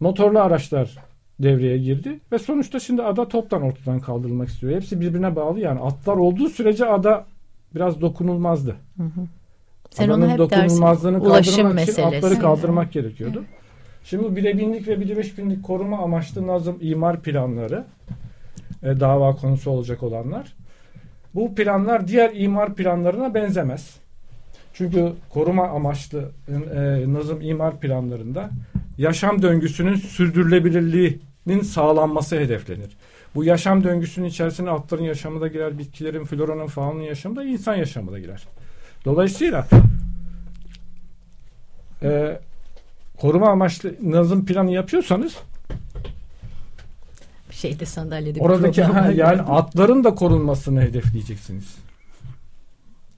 Motorlu 0.00 0.40
araçlar 0.40 0.98
devreye 1.38 1.78
girdi 1.78 2.20
ve 2.32 2.38
sonuçta 2.38 2.80
şimdi 2.80 3.02
ada 3.02 3.28
toptan 3.28 3.62
ortadan 3.62 4.00
kaldırılmak 4.00 4.48
istiyor. 4.48 4.72
Hepsi 4.72 5.00
birbirine 5.00 5.36
bağlı 5.36 5.60
yani. 5.60 5.80
Atlar 5.80 6.16
olduğu 6.16 6.48
sürece 6.48 6.86
ada 6.86 7.24
biraz 7.74 8.00
dokunulmazdı. 8.00 8.76
Hı 8.96 9.02
hı. 9.02 9.26
Sen 9.90 10.08
onu 10.08 10.24
Adanın 10.24 10.30
hep 10.30 10.38
dersin. 10.38 10.56
dokunulmazlığını 10.56 11.20
Ulaşım 11.20 11.54
kaldırmak 11.54 11.82
için 11.82 11.96
meselesi. 11.96 12.04
atları 12.16 12.38
kaldırmak 12.38 12.92
gerekiyordu. 12.92 13.44
Şimdi 14.04 14.24
bu 14.24 14.36
binlik 14.36 14.88
ve 14.88 15.00
binlik 15.00 15.62
koruma 15.64 15.98
amaçlı 15.98 16.46
nazım 16.46 16.78
imar 16.80 17.20
planları 17.22 17.84
e, 18.82 19.00
dava 19.00 19.36
konusu 19.36 19.70
olacak 19.70 20.02
olanlar. 20.02 20.52
Bu 21.34 21.54
planlar 21.54 22.08
diğer 22.08 22.30
imar 22.34 22.74
planlarına 22.74 23.34
benzemez. 23.34 23.96
Çünkü 24.74 25.12
koruma 25.30 25.68
amaçlı 25.68 26.30
e, 26.48 27.12
nazım 27.12 27.40
imar 27.40 27.80
planlarında 27.80 28.50
yaşam 28.98 29.42
döngüsünün 29.42 29.94
sürdürülebilirliğinin 29.94 31.62
sağlanması 31.62 32.36
hedeflenir. 32.36 32.96
Bu 33.34 33.44
yaşam 33.44 33.84
döngüsünün 33.84 34.26
içerisine 34.26 34.70
atların 34.70 35.02
yaşamı 35.02 35.40
da 35.40 35.48
girer, 35.48 35.78
bitkilerin, 35.78 36.24
floranın, 36.24 36.66
faunun 36.66 37.02
yaşamı 37.02 37.36
da 37.36 37.44
insan 37.44 37.74
yaşamı 37.74 38.12
da 38.12 38.18
girer. 38.18 38.44
Dolayısıyla 39.04 39.66
e, 42.02 42.40
koruma 43.20 43.48
amaçlı 43.48 43.94
nazım 44.02 44.46
planı 44.46 44.72
yapıyorsanız 44.72 45.36
Şeyde 47.50 47.86
sandalyede 47.86 48.40
oradaki 48.40 48.82
ha, 48.82 49.10
yani 49.12 49.42
atların 49.42 50.04
da 50.04 50.14
korunmasını 50.14 50.82
hedefleyeceksiniz. 50.82 51.76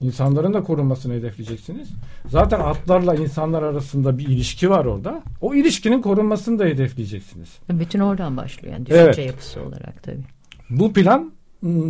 İnsanların 0.01 0.53
da 0.53 0.63
korunmasını 0.63 1.13
hedefleyeceksiniz. 1.13 1.89
Zaten 2.29 2.59
atlarla 2.59 3.15
insanlar 3.15 3.63
arasında 3.63 4.17
bir 4.17 4.27
ilişki 4.27 4.69
var 4.69 4.85
orada. 4.85 5.23
O 5.41 5.55
ilişkinin 5.55 6.01
korunmasını 6.01 6.59
da 6.59 6.65
hedefleyeceksiniz. 6.65 7.49
Bütün 7.69 7.99
oradan 7.99 8.37
başlıyor 8.37 8.73
yani 8.73 8.85
düşünce 8.85 9.01
Evet. 9.03 9.17
yapısı 9.17 9.61
olarak 9.63 10.03
tabii. 10.03 10.23
Bu 10.69 10.93
plan 10.93 11.31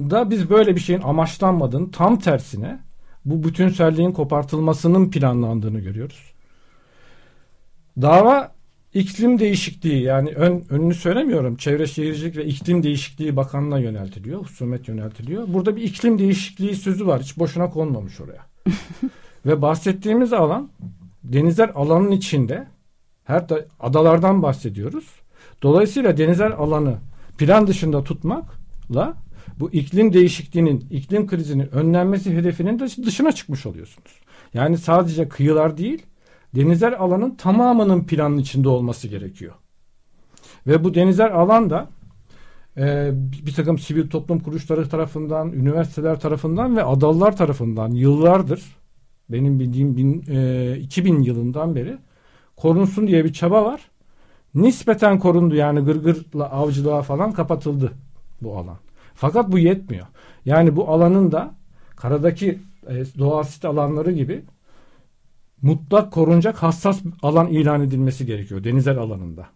da 0.10 0.30
biz 0.30 0.50
böyle 0.50 0.76
bir 0.76 0.82
şeyin 0.82 1.02
amaçlanmadığını 1.02 1.92
tam 1.92 2.20
tersine 2.20 2.80
bu 3.26 3.44
bütünselliğin 3.44 4.12
kopartılmasının 4.12 5.12
planlandığını 5.12 5.80
görüyoruz. 5.80 6.34
Dava 8.02 8.52
iklim 8.94 9.40
değişikliği 9.40 10.04
yani 10.04 10.30
ön, 10.30 10.64
önünü 10.70 10.94
söylemiyorum. 10.94 11.56
Çevre 11.56 11.88
Şehircilik 11.88 12.38
ve 12.38 12.46
İklim 12.46 12.84
Değişikliği 12.84 13.36
Bakanlığı'na 13.36 13.80
yöneltiliyor. 13.80 14.42
Husumet 14.42 14.88
yöneltiliyor. 14.88 15.44
Burada 15.48 15.76
bir 15.76 15.82
iklim 15.82 16.20
değişikliği 16.20 16.76
sözü 16.76 17.08
var. 17.08 17.22
Hiç 17.22 17.38
boşuna 17.38 17.70
konmamış 17.70 18.22
oraya. 18.22 18.46
ve 19.46 19.62
bahsettiğimiz 19.62 20.34
alan 20.34 20.70
denizler 21.24 21.72
alanın 21.76 22.12
içinde 22.12 22.68
her 23.24 23.50
da, 23.50 23.66
adalardan 23.80 24.44
bahsediyoruz. 24.44 25.06
Dolayısıyla 25.64 26.18
denizler 26.18 26.52
alanı 26.52 26.98
plan 27.38 27.68
dışında 27.68 28.04
tutmakla 28.04 29.14
bu 29.60 29.72
iklim 29.72 30.14
değişikliğinin, 30.14 30.88
iklim 30.92 31.28
krizinin 31.28 31.76
önlenmesi 31.76 32.36
hedefinin 32.36 32.80
dış- 32.80 32.98
dışına 32.98 33.32
çıkmış 33.32 33.66
oluyorsunuz. 33.66 34.12
Yani 34.54 34.78
sadece 34.78 35.30
kıyılar 35.30 35.78
değil, 35.78 36.04
denizler 36.58 36.94
alanın 36.94 37.36
tamamının 37.36 38.04
planın 38.04 38.38
içinde 38.38 38.70
olması 38.70 39.08
gerekiyor. 39.08 39.54
Ve 40.68 40.84
bu 40.84 40.94
denizler 40.94 41.32
alan 41.32 41.70
da 41.70 41.88
e, 42.78 43.12
bir 43.46 43.54
takım 43.54 43.78
sivil 43.78 44.10
toplum 44.10 44.40
kuruluşları 44.40 44.90
tarafından, 44.90 45.54
üniversiteler 45.54 46.20
tarafından 46.20 46.78
ve 46.78 46.84
adalılar 46.84 47.38
tarafından 47.38 47.92
yıllardır 47.92 48.78
benim 49.30 49.60
bildiğim 49.60 49.98
bin, 49.98 50.24
e, 50.30 50.78
2000 50.78 51.22
yılından 51.22 51.76
beri 51.76 51.98
korunsun 52.56 53.08
diye 53.08 53.26
bir 53.26 53.34
çaba 53.34 53.66
var. 53.66 53.90
Nispeten 54.56 55.20
korundu 55.20 55.56
yani 55.56 55.80
gırgırla 55.80 56.50
avcılığa 56.50 57.02
falan 57.02 57.32
kapatıldı 57.32 57.92
bu 58.42 58.58
alan. 58.58 58.78
Fakat 59.14 59.52
bu 59.52 59.60
yetmiyor. 59.60 60.08
Yani 60.46 60.76
bu 60.76 60.90
alanın 60.90 61.32
da 61.32 61.56
karadaki 61.96 62.60
e, 62.88 63.04
doğal 63.20 63.44
sit 63.44 63.66
alanları 63.66 64.12
gibi 64.12 64.44
mutlak 65.62 66.12
korunacak 66.14 66.64
hassas 66.64 67.02
alan 67.22 67.48
ilan 67.48 67.82
edilmesi 67.82 68.26
gerekiyor 68.26 68.64
denizel 68.64 68.98
alanında. 68.98 69.48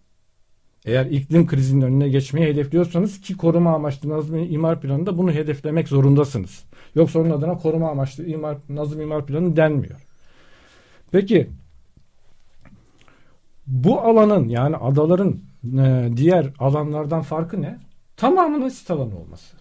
Eğer 0.86 1.06
iklim 1.06 1.48
krizinin 1.48 1.82
önüne 1.82 2.10
geçmeyi 2.10 2.48
hedefliyorsanız 2.48 3.22
ki 3.22 3.38
koruma 3.38 3.76
amaçlı 3.76 4.10
nazım 4.10 4.36
imar 4.36 4.82
planında 4.82 5.18
bunu 5.18 5.32
hedeflemek 5.32 5.88
zorundasınız. 5.88 6.64
Yoksa 6.96 7.20
onun 7.20 7.30
adına 7.30 7.58
koruma 7.58 7.90
amaçlı 7.90 8.26
imar, 8.26 8.58
nazım 8.70 9.02
imar 9.02 9.26
planı 9.26 9.56
denmiyor. 9.56 10.08
Peki 11.12 11.50
bu 13.68 14.02
alanın 14.02 14.48
yani 14.48 14.76
adaların 14.76 15.40
e, 15.80 16.10
diğer 16.18 16.50
alanlardan 16.60 17.22
farkı 17.22 17.62
ne? 17.62 17.80
Tamamının 18.18 18.70
sit 18.70 18.92
alanı 18.92 19.20
olması. 19.20 19.58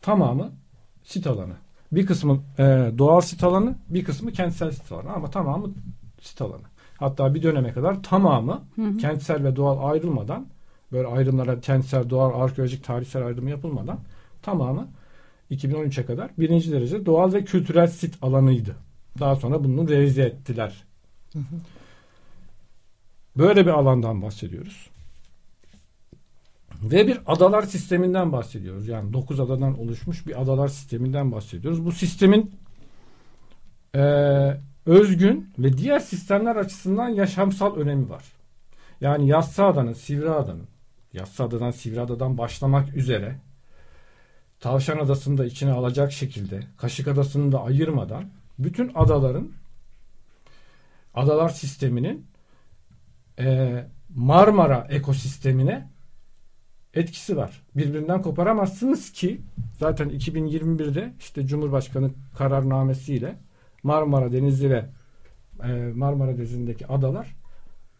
Tamamı 0.00 0.52
sit 1.04 1.26
alanı. 1.26 1.54
Bir 1.92 2.06
kısmı 2.06 2.40
e, 2.58 2.92
doğal 2.98 3.20
sit 3.20 3.44
alanı, 3.44 3.74
bir 3.88 4.04
kısmı 4.04 4.32
kentsel 4.32 4.70
sit 4.70 4.92
alanı 4.92 5.12
ama 5.12 5.30
tamamı 5.30 5.70
sit 6.20 6.42
alanı. 6.42 6.62
Hatta 6.98 7.34
bir 7.34 7.42
döneme 7.42 7.72
kadar 7.72 8.02
tamamı 8.02 8.62
kentsel 9.00 9.44
ve 9.44 9.56
doğal 9.56 9.90
ayrılmadan 9.90 10.46
böyle 10.92 11.08
ayrımlara 11.08 11.60
kentsel, 11.60 12.10
doğal, 12.10 12.42
arkeolojik, 12.42 12.84
tarihsel 12.84 13.26
ayrımı 13.26 13.50
yapılmadan 13.50 13.98
tamamı 14.42 14.88
2013'e 15.50 16.06
kadar 16.06 16.30
birinci 16.38 16.72
derece 16.72 17.06
doğal 17.06 17.32
ve 17.32 17.44
kültürel 17.44 17.86
sit 17.86 18.14
alanıydı. 18.22 18.76
Daha 19.20 19.36
sonra 19.36 19.64
bunu 19.64 19.88
revize 19.88 20.22
ettiler. 20.22 20.84
Böyle 23.36 23.66
bir 23.66 23.70
alandan 23.70 24.22
bahsediyoruz. 24.22 24.91
Ve 26.82 27.06
bir 27.06 27.20
adalar 27.26 27.62
sisteminden 27.62 28.32
bahsediyoruz. 28.32 28.88
Yani 28.88 29.12
9 29.12 29.40
adadan 29.40 29.80
oluşmuş 29.80 30.26
bir 30.26 30.42
adalar 30.42 30.68
sisteminden 30.68 31.32
bahsediyoruz. 31.32 31.84
Bu 31.84 31.92
sistemin 31.92 32.54
eee, 33.94 34.60
özgün 34.86 35.50
ve 35.58 35.78
diğer 35.78 35.98
sistemler 35.98 36.56
açısından 36.56 37.08
yaşamsal 37.08 37.76
önemi 37.76 38.10
var. 38.10 38.24
Yani 39.00 39.28
Yassıada'nın, 39.28 39.92
Sivriada'nın, 39.92 40.68
Yassıada'dan 41.12 41.70
Sivriada'dan 41.70 42.38
başlamak 42.38 42.96
üzere 42.96 43.36
Tavşan 44.60 44.98
Adası'nı 44.98 45.38
da 45.38 45.44
içine 45.44 45.72
alacak 45.72 46.12
şekilde 46.12 46.60
Kaşık 46.76 47.08
Adası'nı 47.08 47.52
da 47.52 47.62
ayırmadan 47.62 48.24
bütün 48.58 48.92
adaların 48.94 49.52
adalar 51.14 51.48
sisteminin 51.48 52.26
eee, 53.38 53.86
Marmara 54.14 54.86
ekosistemine 54.90 55.91
etkisi 56.94 57.36
var. 57.36 57.62
Birbirinden 57.76 58.22
koparamazsınız 58.22 59.12
ki 59.12 59.40
zaten 59.78 60.08
2021'de 60.10 61.12
işte 61.20 61.46
Cumhurbaşkanı 61.46 62.10
kararnamesiyle 62.38 63.34
Marmara 63.82 64.32
Denizi 64.32 64.70
ve 64.70 64.84
e, 65.64 65.68
Marmara 65.94 66.36
Denizi'ndeki 66.38 66.86
adalar 66.86 67.36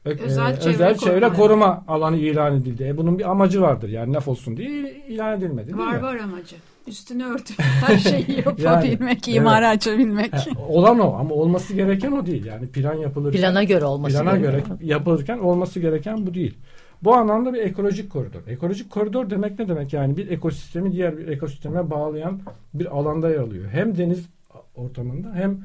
e, 0.07 0.09
Özel 0.11 0.53
e, 0.53 0.61
çevre 0.61 0.75
özel 0.75 0.97
çevre 0.97 1.21
koruma. 1.21 1.37
koruma 1.37 1.85
alanı 1.89 2.17
ilan 2.17 2.57
edildi. 2.57 2.85
E, 2.85 2.97
bunun 2.97 3.19
bir 3.19 3.31
amacı 3.31 3.63
vardır. 3.63 3.89
Yani 3.89 4.13
laf 4.15 4.29
olsun 4.29 4.57
diye 4.57 4.69
il- 4.71 5.13
ilan 5.15 5.39
edilmedi 5.39 5.67
değil 5.67 5.79
Var 5.79 5.97
mi? 5.97 6.03
var 6.03 6.17
amacı. 6.17 6.57
Üstünü 6.87 7.25
örtüp 7.25 7.59
her 7.61 7.99
şeyi 7.99 8.37
yapabilmek, 8.47 9.29
Yani, 9.29 9.37
imara 9.37 9.69
açabilmek. 9.69 10.33
He, 10.35 10.51
olan 10.69 10.99
o 10.99 11.15
ama 11.15 11.35
olması 11.35 11.75
gereken 11.75 12.13
o 12.13 12.27
değil. 12.27 12.45
Yani 12.45 12.69
plan 12.69 12.95
yapılırken 12.95 13.41
Plana 13.41 13.65
göre 13.65 13.85
olması 13.85 14.17
plana 14.17 14.37
göre 14.37 14.51
gerekiyor. 14.53 14.79
yapılırken 14.83 15.39
olması 15.39 15.81
gereken 15.81 16.27
bu 16.27 16.35
değil. 16.35 16.55
Bu 17.05 17.15
anlamda 17.15 17.55
bir 17.55 17.59
ekolojik 17.59 18.13
koridor. 18.13 18.41
Ekolojik 18.47 18.91
koridor 18.91 19.31
demek 19.31 19.59
ne 19.59 19.69
demek? 19.69 19.93
Yani 19.93 20.17
bir 20.17 20.31
ekosistemi 20.31 20.93
diğer 20.93 21.19
bir 21.19 21.29
ekosisteme 21.29 21.91
bağlayan 21.91 22.41
bir 22.75 22.97
alanda 22.99 23.31
yer 23.31 23.39
alıyor. 23.39 23.69
Hem 23.71 23.99
deniz 23.99 24.27
ortamında 24.75 25.35
hem 25.35 25.65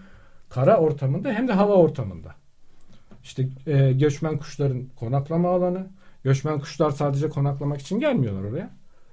kara 0.50 0.78
ortamında 0.78 1.32
hem 1.32 1.48
de 1.48 1.54
hava 1.54 1.74
ortamında. 1.74 2.36
İşte 3.24 3.50
e, 3.68 3.92
göçmen 3.94 4.38
kuşların 4.38 4.84
konaklama 4.96 5.50
alanı. 5.50 5.88
Göçmen 6.24 6.60
kuşlar 6.60 6.92
sadece 6.92 7.30
konaklamak 7.30 7.82
için 7.82 8.00
gelmiyorlar 8.00 8.44
oraya. 8.44 8.70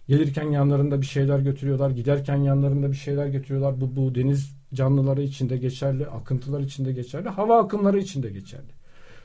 Gelirken 0.09 0.51
yanlarında 0.51 1.01
bir 1.01 1.07
şeyler 1.07 1.39
götürüyorlar. 1.39 1.91
Giderken 1.91 2.37
yanlarında 2.37 2.91
bir 2.91 2.97
şeyler 2.97 3.27
götürüyorlar. 3.27 3.81
Bu, 3.81 3.97
bu 3.97 4.15
deniz 4.15 4.57
canlıları 4.75 5.23
için 5.23 5.49
de 5.51 5.57
geçerli. 5.57 6.07
Akıntılar 6.07 6.61
için 6.61 6.85
de 6.85 6.93
geçerli. 6.93 7.29
Hava 7.29 7.63
akımları 7.63 7.99
için 7.99 8.23
de 8.23 8.31
geçerli. 8.31 8.73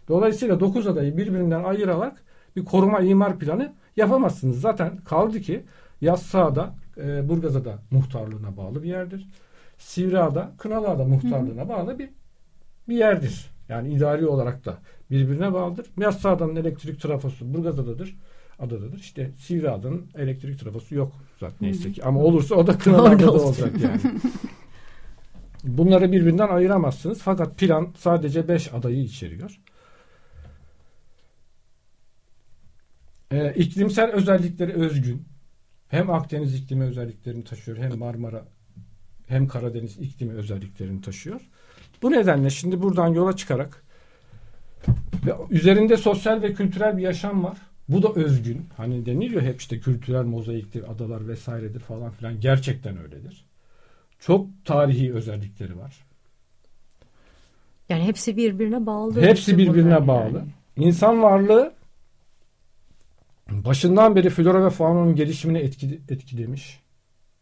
Dolayısıyla 0.07 0.59
9 0.59 0.87
adayı 0.87 1.17
birbirinden 1.17 1.63
ayırarak 1.63 2.23
bir 2.55 2.65
koruma 2.65 2.99
imar 2.99 3.39
planı 3.39 3.73
yapamazsınız. 3.97 4.61
Zaten 4.61 4.97
kaldı 4.97 5.41
ki 5.41 5.63
Yassıada, 6.01 6.75
e, 6.97 7.29
Burgazada 7.29 7.79
muhtarlığına 7.91 8.57
bağlı 8.57 8.83
bir 8.83 8.89
yerdir. 8.89 9.27
Sivriada, 9.77 10.51
Kınalıada 10.57 11.05
muhtarlığına 11.05 11.69
bağlı 11.69 11.99
bir 11.99 12.09
bir 12.89 12.95
yerdir. 12.95 13.49
Yani 13.69 13.93
idari 13.93 14.27
olarak 14.27 14.65
da 14.65 14.77
birbirine 15.11 15.53
bağlıdır. 15.53 15.85
Yassıada'nın 15.97 16.55
elektrik 16.55 17.01
trafosu 17.01 17.53
Burgazada'dır. 17.53 18.15
Adadadır. 18.59 18.99
İşte 18.99 19.31
Sivriada'nın 19.37 20.05
elektrik 20.15 20.59
trafosu 20.59 20.95
yok 20.95 21.13
zaten 21.39 21.57
neyse 21.61 21.91
ki. 21.91 22.03
Ama 22.03 22.19
olursa 22.19 22.55
o 22.55 22.67
da 22.67 22.77
Kınalıada 22.77 23.19
da 23.19 23.31
olacak 23.31 23.71
yani. 23.81 23.99
Bunları 25.63 26.11
birbirinden 26.11 26.47
ayıramazsınız. 26.47 27.19
Fakat 27.21 27.57
plan 27.57 27.87
sadece 27.97 28.47
5 28.47 28.73
adayı 28.73 29.03
içeriyor. 29.03 29.59
Ee, 33.31 33.53
iklimsel 33.53 34.11
özellikleri 34.11 34.73
özgün. 34.73 35.25
Hem 35.87 36.09
Akdeniz 36.09 36.55
iklimi 36.55 36.83
özelliklerini 36.83 37.43
taşıyor 37.43 37.77
hem 37.77 37.97
Marmara 37.97 38.45
hem 39.27 39.47
Karadeniz 39.47 39.97
iklimi 39.97 40.33
özelliklerini 40.33 41.01
taşıyor. 41.01 41.41
Bu 42.01 42.11
nedenle 42.11 42.49
şimdi 42.49 42.81
buradan 42.81 43.07
yola 43.07 43.35
çıkarak 43.35 43.83
Ve 45.25 45.33
üzerinde 45.49 45.97
sosyal 45.97 46.41
ve 46.41 46.53
kültürel 46.53 46.97
bir 46.97 47.01
yaşam 47.01 47.43
var. 47.43 47.57
Bu 47.89 48.03
da 48.03 48.13
özgün. 48.13 48.65
Hani 48.77 49.05
deniliyor 49.05 49.41
hep 49.41 49.59
işte 49.59 49.79
kültürel 49.79 50.23
mozaiktir, 50.23 50.91
adalar 50.91 51.27
vesairedir 51.27 51.79
falan 51.79 52.11
filan. 52.11 52.39
Gerçekten 52.39 52.97
öyledir. 52.97 53.45
Çok 54.19 54.47
tarihi 54.65 55.13
özellikleri 55.13 55.77
var. 55.77 56.05
Yani 57.89 58.03
hepsi 58.03 58.37
birbirine 58.37 58.85
bağlı. 58.85 59.21
Hepsi 59.21 59.57
birbirine 59.57 60.07
bağlı. 60.07 60.37
yani. 60.37 60.87
İnsan 60.87 61.23
varlığı 61.23 61.73
başından 63.51 64.15
beri 64.15 64.29
flora 64.29 64.65
ve 64.65 64.69
faunanın 64.69 65.15
gelişimini 65.15 65.57
etki, 65.57 66.01
etkilemiş. 66.09 66.79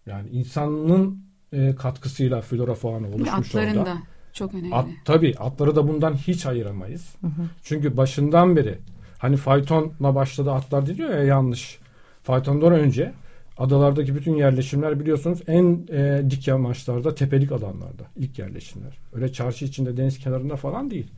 Yani 0.05 0.29
insanın 0.29 1.23
e, 1.53 1.75
katkısıyla 1.75 2.41
flora 2.41 2.75
fauna 2.75 3.07
oluşmuş 3.07 3.29
atların 3.29 3.77
orada. 3.77 3.85
da 3.85 3.97
çok 4.33 4.53
önemli. 4.53 4.75
At, 4.75 4.87
tabii 5.05 5.35
atları 5.39 5.75
da 5.75 5.87
bundan 5.87 6.13
hiç 6.13 6.45
ayıramayız. 6.45 7.15
Çünkü 7.63 7.97
başından 7.97 8.55
beri 8.55 8.77
hani 9.17 9.37
faytonla 9.37 10.15
başladı 10.15 10.51
atlar 10.51 10.85
diyor 10.85 11.09
ya 11.09 11.23
yanlış. 11.23 11.79
Faytondan 12.23 12.73
önce 12.73 13.13
adalardaki 13.57 14.15
bütün 14.15 14.35
yerleşimler 14.35 14.99
biliyorsunuz 14.99 15.39
en 15.47 15.87
e, 15.89 16.29
dik 16.29 16.47
yamaçlarda, 16.47 17.15
tepelik 17.15 17.51
alanlarda 17.51 18.03
ilk 18.15 18.39
yerleşimler. 18.39 18.97
Öyle 19.13 19.33
çarşı 19.33 19.65
içinde 19.65 19.97
deniz 19.97 20.19
kenarında 20.19 20.55
falan 20.55 20.91
değil. 20.91 21.11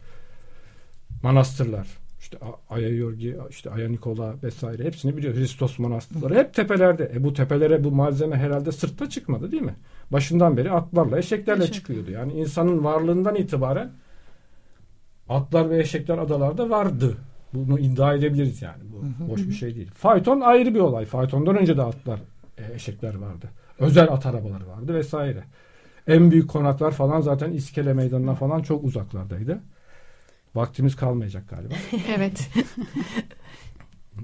Manastırlar, 1.24 1.88
işte 2.20 2.38
Aya 2.70 2.90
Yorgi, 2.90 3.38
işte 3.50 3.70
Aya 3.70 3.90
Nikola 3.90 4.36
vesaire 4.44 4.84
hepsini 4.84 5.18
biliyor. 5.18 5.36
Hristos 5.36 5.80
manastırları 5.80 6.36
hep 6.36 6.54
tepelerde. 6.54 7.12
E 7.16 7.24
bu 7.24 7.34
tepelere 7.34 7.84
bu 7.84 7.92
malzeme 7.92 8.36
herhalde 8.36 8.72
sırtta 8.72 9.10
çıkmadı 9.10 9.52
değil 9.52 9.64
mi? 9.64 9.76
Başından 10.12 10.58
beri 10.58 10.72
atlarla, 10.72 11.18
eşeklerle 11.18 11.64
Eşek. 11.64 11.76
çıkıyordu. 11.76 12.12
Yani 12.12 12.34
insanın 12.34 12.84
varlığından 12.84 13.36
itibaren 13.36 13.92
atlar 15.30 15.70
ve 15.70 15.80
eşekler 15.80 16.18
adalarda 16.18 16.70
vardı. 16.70 17.18
Bunu 17.54 17.80
iddia 17.80 18.14
edebiliriz 18.14 18.62
yani. 18.62 18.84
Bu 18.94 19.30
boş 19.32 19.48
bir 19.48 19.54
şey 19.54 19.76
değil. 19.76 19.92
Fayton 19.92 20.42
ayrı 20.42 20.74
bir 20.76 20.80
olay. 20.80 21.06
Faytondan 21.06 21.58
önce 21.58 21.78
de 21.78 21.82
atlar, 21.82 22.20
e, 22.58 22.74
eşekler 22.74 23.16
vardı. 23.16 23.50
Özel 23.80 24.12
at 24.12 24.26
arabaları 24.26 24.68
vardı 24.68 24.94
vesaire. 24.94 25.44
En 26.08 26.32
büyük 26.32 26.50
konaklar 26.50 26.92
falan 26.92 27.22
zaten 27.22 27.52
İskele 27.52 27.94
Meydanı'na 27.94 28.36
falan 28.36 28.62
çok 28.62 28.84
uzaklardaydı. 28.84 29.60
Vaktimiz 30.56 30.96
kalmayacak 30.96 31.50
galiba. 31.50 31.74
Evet. 32.16 32.50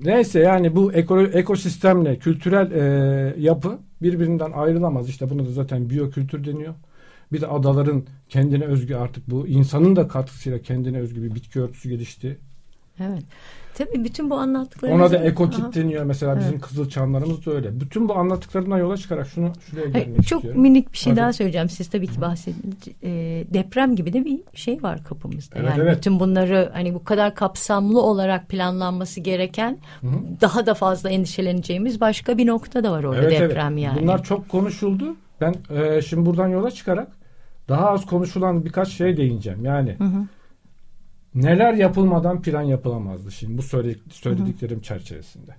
Neyse 0.04 0.40
yani 0.40 0.76
bu 0.76 0.94
eko, 0.94 1.22
ekosistemle 1.22 2.18
kültürel 2.18 2.72
e, 2.72 3.42
yapı 3.42 3.80
birbirinden 4.02 4.52
ayrılamaz. 4.52 5.10
İşte 5.10 5.30
buna 5.30 5.46
da 5.46 5.52
zaten 5.52 5.90
biyokültür 5.90 6.46
deniyor. 6.46 6.74
Bir 7.32 7.42
de 7.42 7.48
adaların 7.48 8.06
kendine 8.30 8.64
özgü 8.64 8.96
artık 8.96 9.30
bu 9.30 9.48
insanın 9.48 9.96
da 9.96 10.08
katkısıyla 10.08 10.60
kendine 10.60 11.00
özgü 11.00 11.24
bir 11.24 11.36
bitki 11.36 11.62
örtüsü 11.62 11.90
gelişti. 11.90 12.38
Evet. 13.00 13.24
Tabii 13.78 14.04
bütün 14.04 14.30
bu 14.30 14.36
anlattıklarınız... 14.36 15.00
Ona 15.02 15.12
da 15.12 15.24
ekotip 15.24 15.64
Aha. 15.64 15.74
deniyor. 15.74 16.04
Mesela 16.04 16.40
bizim 16.40 16.52
Evet. 16.52 16.62
kızılçamlarımız 16.62 17.46
da 17.46 17.52
öyle. 17.52 17.80
Bütün 17.80 18.10
bu 18.10 18.16
anlattıklarından 18.16 18.78
yola 18.78 18.98
çıkarak 18.98 19.28
şunu 19.28 19.52
şuraya 19.70 19.94
Hayır, 19.94 20.06
gelmek 20.06 20.28
çok 20.28 20.40
istiyorum. 20.40 20.62
minik 20.62 20.94
bir 20.94 20.98
şey 20.98 21.14
Tabii. 21.14 21.22
daha 21.22 21.34
söyleyeceğim. 21.34 21.70
Siz 21.70 21.90
tabii 21.90 22.08
ki 22.08 22.22
bahsedince 22.22 22.92
e, 23.04 23.10
deprem 23.54 23.96
gibi 23.96 24.14
de 24.14 24.26
bir 24.26 24.40
şey 24.54 24.84
var 24.84 25.04
kapımızda. 25.04 25.56
Evet, 25.60 25.70
yani 25.70 25.82
evet. 25.82 25.98
bütün 25.98 26.20
bunları 26.20 26.70
hani 26.74 26.94
bu 26.94 27.04
kadar 27.04 27.36
kapsamlı 27.36 28.02
olarak 28.02 28.50
planlanması 28.50 29.20
gereken 29.20 29.78
Hı 30.02 30.08
hı. 30.08 30.12
daha 30.42 30.66
da 30.66 30.74
fazla 30.74 31.10
endişeleneceğimiz 31.10 32.02
başka 32.02 32.38
bir 32.38 32.48
nokta 32.48 32.84
da 32.84 32.92
var 32.92 33.04
orada 33.04 33.22
Evet, 33.22 33.36
evet. 33.40 33.50
deprem 33.50 33.78
yani. 33.78 34.02
Bunlar 34.02 34.24
çok 34.24 34.50
konuşuldu. 34.50 35.16
Ben 35.42 35.56
e, 35.70 36.02
şimdi 36.02 36.26
buradan 36.26 36.48
yola 36.48 36.72
çıkarak 36.72 37.08
daha 37.70 37.90
az 37.90 38.06
konuşulan 38.06 38.66
birkaç 38.66 38.88
şey 38.88 39.18
değineceğim. 39.18 39.66
Yani 39.66 39.96
Hı 39.98 40.04
hı. 40.04 40.26
Neler 41.36 41.74
yapılmadan 41.74 42.42
plan 42.42 42.62
yapılamazdı 42.62 43.32
şimdi 43.32 43.58
bu 43.58 43.62
söyle- 43.62 43.96
söylediklerim 44.10 44.82
çerçevesinde. 44.82 45.52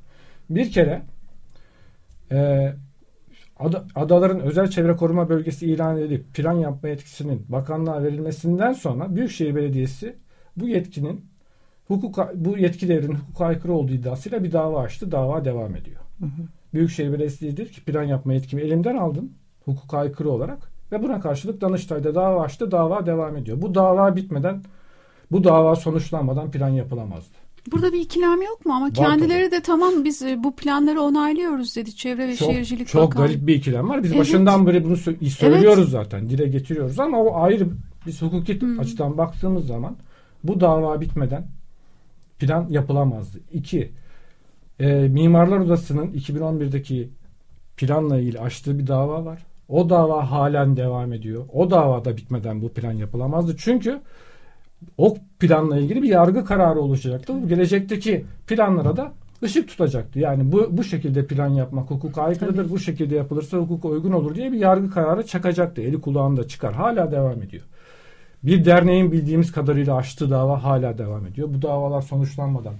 Bir 0.51 0.71
kere 0.71 1.03
e, 2.33 2.73
ada- 3.59 3.85
adaların 3.95 4.41
özel 4.41 4.71
çevre 4.71 4.97
koruma 4.97 5.29
bölgesi 5.29 5.67
ilan 5.67 5.99
edilip 5.99 6.35
plan 6.35 6.53
yapma 6.53 6.89
yetkisinin 6.89 7.47
bakanlığa 7.49 8.03
verilmesinden 8.03 8.73
sonra 8.73 9.17
Büyükşehir 9.17 9.55
Belediyesi 9.55 10.17
bu 10.57 10.69
yetkinin 10.69 11.25
hukuka, 11.89 12.33
bu 12.35 12.59
yetki 12.59 12.89
devrinin 12.89 13.15
hukuka 13.15 13.47
aykırı 13.47 13.73
olduğu 13.73 13.93
iddiasıyla 13.93 14.45
bir 14.45 14.53
dava 14.53 14.81
açtı. 14.81 15.12
Dava 15.12 15.45
devam 15.45 15.77
ediyor. 15.77 16.01
Büyükşehir 16.75 17.09
Belediyesi 17.09 17.57
dedi 17.57 17.71
ki 17.71 17.85
plan 17.85 18.03
yapma 18.03 18.33
yetkimi 18.33 18.62
elimden 18.62 18.97
aldın 18.97 19.33
hukuka 19.65 19.99
aykırı 19.99 20.31
olarak 20.31 20.59
ve 20.93 21.03
buna 21.03 21.21
karşılık 21.21 21.61
Danıştay'da 21.61 22.15
dava 22.15 22.43
açtı. 22.43 22.71
Dava 22.71 23.07
devam 23.07 23.37
ediyor. 23.37 23.62
Bu 23.62 23.75
dava 23.75 24.17
bitmeden 24.17 24.62
bu 25.33 25.45
dava 25.45 25.77
sonuçlanmadan 25.77 26.51
plan 26.51 26.69
yapılamazdı. 26.69 27.35
Burada 27.73 27.93
bir 27.93 28.01
ikilem 28.01 28.43
yok 28.43 28.67
mu? 28.67 28.73
Ama 28.73 28.91
kendileri 28.91 29.51
de 29.51 29.61
tamam 29.62 30.05
biz 30.05 30.23
e, 30.23 30.45
bu 30.45 30.57
planları 30.57 31.01
onaylıyoruz 31.01 31.77
dedi 31.77 31.97
Çevre 31.97 32.29
ve 32.29 32.37
Çok, 32.37 32.51
Şehircilik 32.53 32.89
çok 32.89 33.03
Bakanlığı. 33.11 33.27
garip 33.27 33.47
bir 33.47 33.55
ikilem 33.55 33.89
var. 33.89 34.03
Biz 34.03 34.11
Evet. 34.11 34.21
başından 34.21 34.67
beri 34.67 34.85
bunu 34.85 34.95
sö- 34.95 35.31
söylüyoruz 35.31 35.91
zaten. 35.91 36.29
Dile 36.29 36.49
getiriyoruz 36.49 37.01
ama 37.01 37.19
o 37.19 37.41
ayrı 37.43 37.69
biz 38.07 38.23
hukuki 38.23 38.61
açıdan 38.79 39.19
baktığımız 39.19 39.67
zaman 39.67 39.97
bu 40.45 40.61
dava 40.61 41.01
bitmeden 41.01 41.47
plan 42.39 42.67
yapılamazdı. 42.71 43.39
İki, 43.53 43.93
e, 44.81 44.87
Mimarlar 44.93 45.59
Odası'nın 45.59 46.12
2011'deki 46.12 47.09
planla 47.77 48.19
ilgili 48.19 48.41
açtığı 48.41 48.79
bir 48.79 48.87
dava 48.87 49.25
var. 49.25 49.43
O 49.69 49.91
dava 49.91 50.31
halen 50.31 50.77
devam 50.77 51.12
ediyor. 51.12 51.45
O 51.53 51.71
davada 51.71 52.17
bitmeden 52.17 52.62
bu 52.62 52.69
plan 52.69 52.93
yapılamazdı. 52.93 53.57
Çünkü 53.59 54.01
o 54.99 55.17
planla 55.41 55.79
ilgili 55.79 56.03
bir 56.03 56.09
yargı 56.09 56.45
kararı 56.45 56.81
oluşacaktı. 56.81 57.47
Gelecekteki 57.49 58.25
planlara 58.47 58.97
da 58.97 59.12
ışık 59.43 59.69
tutacaktı. 59.69 60.19
Yani 60.19 60.53
bu 60.53 60.69
bu 60.71 60.85
şekilde 60.85 61.27
plan 61.27 61.49
yapmak 61.49 61.91
hukuka 61.91 62.23
aykırıdır. 62.23 62.71
Bu 62.71 62.79
şekilde 62.79 63.15
yapılırsa 63.15 63.57
hukuka 63.57 63.89
uygun 63.89 64.12
olur 64.12 64.35
diye 64.35 64.53
bir 64.53 64.59
yargı 64.59 64.91
kararı 64.91 65.27
çakacaktı. 65.27 65.83
Eli 65.83 66.01
kulağında 66.01 66.49
çıkar. 66.49 66.75
Hala 66.75 67.12
devam 67.12 67.43
ediyor. 67.43 67.62
Bir 68.43 68.65
derneğin 68.65 69.12
bildiğimiz 69.12 69.53
kadarıyla 69.53 69.97
açtığı 69.97 70.31
dava 70.31 70.65
hala 70.65 70.99
devam 70.99 71.27
ediyor. 71.27 71.49
Bu 71.55 71.62
davalar 71.62 72.03
sonuçlanmadan 72.03 72.75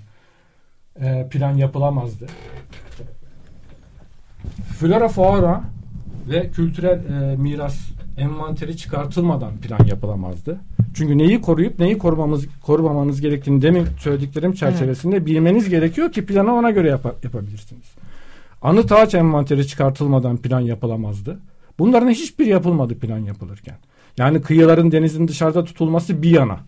e, 1.01 1.29
plan 1.31 1.55
yapılamazdı. 1.55 2.27
Flora 4.79 5.09
fauna 5.09 5.65
ve 6.31 6.51
kültürel 6.51 6.99
e, 7.05 7.37
miras 7.37 7.96
envanteri 8.17 8.77
çıkartılmadan 8.77 9.57
plan 9.57 9.87
yapılamazdı. 9.87 10.61
Çünkü 10.95 11.19
neyi 11.19 11.41
koruyup 11.41 11.79
neyi 11.79 11.99
korumamız 11.99 12.47
korumamanız 12.63 13.21
gerektiğini 13.21 13.63
demin 13.63 13.87
söylediklerim 13.99 14.53
çerçevesinde 14.53 15.27
bilmeniz 15.27 15.69
gerekiyor 15.69 16.13
ki 16.13 16.27
planı 16.27 16.55
ona 16.55 16.71
göre 16.71 16.89
yapa- 16.89 17.15
yapabilirsiniz. 17.25 17.87
Anıt 18.63 18.93
ağaç 18.93 19.15
envanteri 19.15 19.67
çıkartılmadan 19.67 20.37
plan 20.37 20.61
yapılamazdı. 20.61 21.39
Bunların 21.79 22.11
hiçbir 22.11 22.47
yapılmadı 22.47 22.99
plan 22.99 23.19
yapılırken. 23.19 23.77
Yani 24.19 24.41
kıyıların 24.43 24.93
denizin 24.93 25.29
dışarıda 25.29 25.65
tutulması 25.65 26.23
bir 26.23 26.31
yana. 26.31 26.61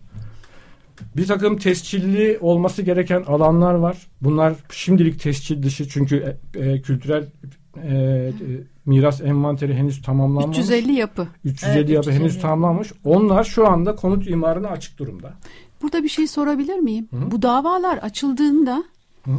Bir 1.17 1.27
takım 1.27 1.57
tescilli 1.57 2.37
olması 2.41 2.81
gereken 2.81 3.23
alanlar 3.27 3.73
var. 3.73 3.97
Bunlar 4.21 4.53
şimdilik 4.71 5.19
tescil 5.19 5.63
dışı 5.63 5.89
çünkü 5.89 6.37
e, 6.55 6.59
e, 6.59 6.81
kültürel 6.81 7.25
e, 7.83 7.93
e, 7.95 8.31
miras 8.85 9.21
envanteri 9.21 9.73
henüz 9.73 10.01
tamamlanmamış. 10.01 10.57
350 10.57 10.91
yapı. 10.93 11.27
350 11.45 11.77
Evet, 11.77 11.89
yapı 11.89 12.11
henüz 12.11 12.31
350. 12.35 12.41
tamamlanmış. 12.41 12.93
Onlar 13.03 13.43
şu 13.43 13.67
anda 13.67 13.95
konut 13.95 14.29
imarına 14.29 14.67
açık 14.67 14.97
durumda. 14.99 15.33
Burada 15.81 16.03
bir 16.03 16.09
şey 16.09 16.27
sorabilir 16.27 16.75
miyim? 16.79 17.07
Hı. 17.11 17.31
Bu 17.31 17.41
davalar 17.41 17.97
açıldığında 17.97 18.83
Hı. 19.25 19.31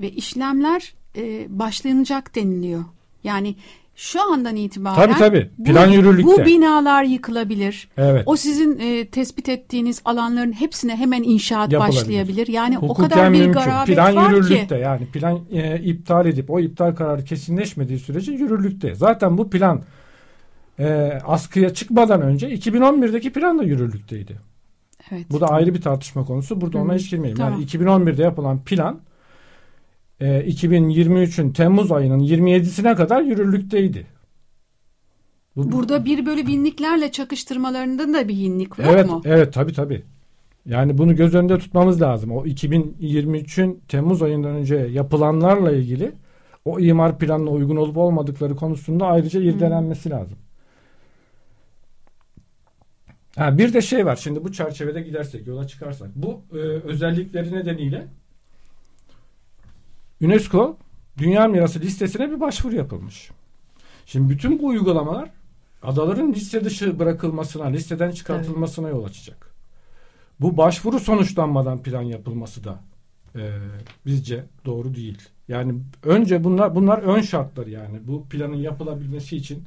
ve 0.00 0.10
işlemler 0.10 0.94
e, 1.16 1.46
başlanacak 1.58 2.34
deniliyor. 2.34 2.84
Yani 3.24 3.54
şu 4.00 4.32
andan 4.32 4.56
itibaren 4.56 4.94
Tabii, 4.96 5.14
tabii. 5.18 5.50
bu- 5.58 5.64
Plan 5.64 5.88
yürürlükte. 5.88 6.42
Bu 6.42 6.46
binalar 6.46 7.04
yıkılabilir. 7.04 7.88
Evet. 7.96 8.22
O 8.26 8.36
sizin 8.36 8.78
e, 8.78 9.06
tespit 9.08 9.48
ettiğiniz 9.48 10.02
alanların 10.04 10.52
hepsine 10.52 10.96
hemen 10.96 11.22
inşaat 11.22 11.72
başlayabilir. 11.72 12.46
Yani 12.48 12.78
o 12.78 12.82
Hukuken 12.88 13.08
kadar 13.08 13.32
bir 13.32 13.38
mümkün. 13.38 13.52
garabet 13.52 13.94
Plan 13.94 14.16
var 14.16 14.30
yürürlükte 14.30 14.76
ki. 14.76 14.82
yani 14.82 15.06
plan 15.06 15.40
e, 15.52 15.80
iptal 15.80 16.26
edip 16.26 16.50
o 16.50 16.60
iptal 16.60 16.94
kararı 16.94 17.24
kesinleşmediği 17.24 17.98
sürece 17.98 18.32
yürürlükte. 18.32 18.94
Zaten 18.94 19.38
bu 19.38 19.50
plan 19.50 19.82
e, 20.78 21.18
askıya 21.26 21.74
çıkmadan 21.74 22.22
önce 22.22 22.48
2011'deki 22.48 23.32
plan 23.32 23.58
da 23.58 23.62
yürürlükteydi. 23.62 24.36
Evet. 25.10 25.26
Bu 25.30 25.40
da 25.40 25.46
ayrı 25.48 25.74
bir 25.74 25.80
tartışma 25.82 26.24
konusu. 26.24 26.60
Burada 26.60 26.78
ona 26.78 26.92
Hı, 26.92 26.96
hiç 26.96 27.10
girmeyelim. 27.10 27.36
tamam. 27.38 27.52
Yani 27.52 27.64
2011'de 27.64 28.22
yapılan 28.22 28.64
plan 28.64 29.00
e, 30.20 30.40
2023'ün 30.40 31.52
Temmuz 31.52 31.92
ayının 31.92 32.18
27'sine 32.18 32.94
kadar 32.96 33.22
yürürlükteydi. 33.22 34.06
Bu- 35.56 35.72
Burada 35.72 36.04
bir 36.04 36.26
bölü 36.26 36.46
binliklerle 36.46 37.12
çakıştırmalarında 37.12 38.12
da 38.12 38.28
bir 38.28 38.34
hinlik 38.34 38.78
yok 38.78 38.88
evet, 38.92 39.06
mu? 39.06 39.22
Evet 39.24 39.54
tabii 39.54 39.72
tabii. 39.72 40.02
Yani 40.66 40.98
bunu 40.98 41.16
göz 41.16 41.34
önünde 41.34 41.58
tutmamız 41.58 42.02
lazım. 42.02 42.32
O 42.32 42.46
2023'ün 42.46 43.80
Temmuz 43.88 44.22
ayından 44.22 44.54
önce 44.54 44.76
yapılanlarla 44.76 45.72
ilgili 45.72 46.12
o 46.64 46.80
imar 46.80 47.18
planına 47.18 47.50
uygun 47.50 47.76
olup 47.76 47.96
olmadıkları 47.96 48.56
konusunda 48.56 49.06
ayrıca 49.06 49.40
irdelenmesi 49.40 50.10
lazım. 50.10 50.38
Ha, 53.36 53.58
bir 53.58 53.72
de 53.72 53.80
şey 53.80 54.06
var. 54.06 54.16
Şimdi 54.16 54.44
bu 54.44 54.52
çerçevede 54.52 55.00
gidersek, 55.00 55.46
yola 55.46 55.66
çıkarsak. 55.66 56.08
Bu 56.16 56.40
e, 56.52 56.56
özellikleri 56.58 57.54
nedeniyle 57.54 58.06
UNESCO 60.22 60.76
Dünya 61.18 61.48
Mirası 61.48 61.80
listesine 61.80 62.30
bir 62.30 62.40
başvuru 62.40 62.76
yapılmış. 62.76 63.30
Şimdi 64.06 64.30
bütün 64.30 64.58
bu 64.58 64.66
uygulamalar 64.66 65.30
adaların 65.82 66.32
liste 66.32 66.64
dışı 66.64 66.98
bırakılmasına, 66.98 67.66
listeden 67.66 68.10
çıkartılmasına 68.10 68.88
yol 68.88 69.04
açacak. 69.04 69.50
Bu 70.40 70.56
başvuru 70.56 71.00
sonuçlanmadan 71.00 71.82
plan 71.82 72.02
yapılması 72.02 72.64
da 72.64 72.80
e, 73.36 73.50
bizce 74.06 74.44
doğru 74.64 74.94
değil. 74.94 75.18
Yani 75.48 75.74
önce 76.02 76.44
bunlar 76.44 76.74
bunlar 76.74 76.98
ön 76.98 77.20
şartlar 77.20 77.66
yani 77.66 77.98
bu 78.06 78.28
planın 78.28 78.56
yapılabilmesi 78.56 79.36
için 79.36 79.64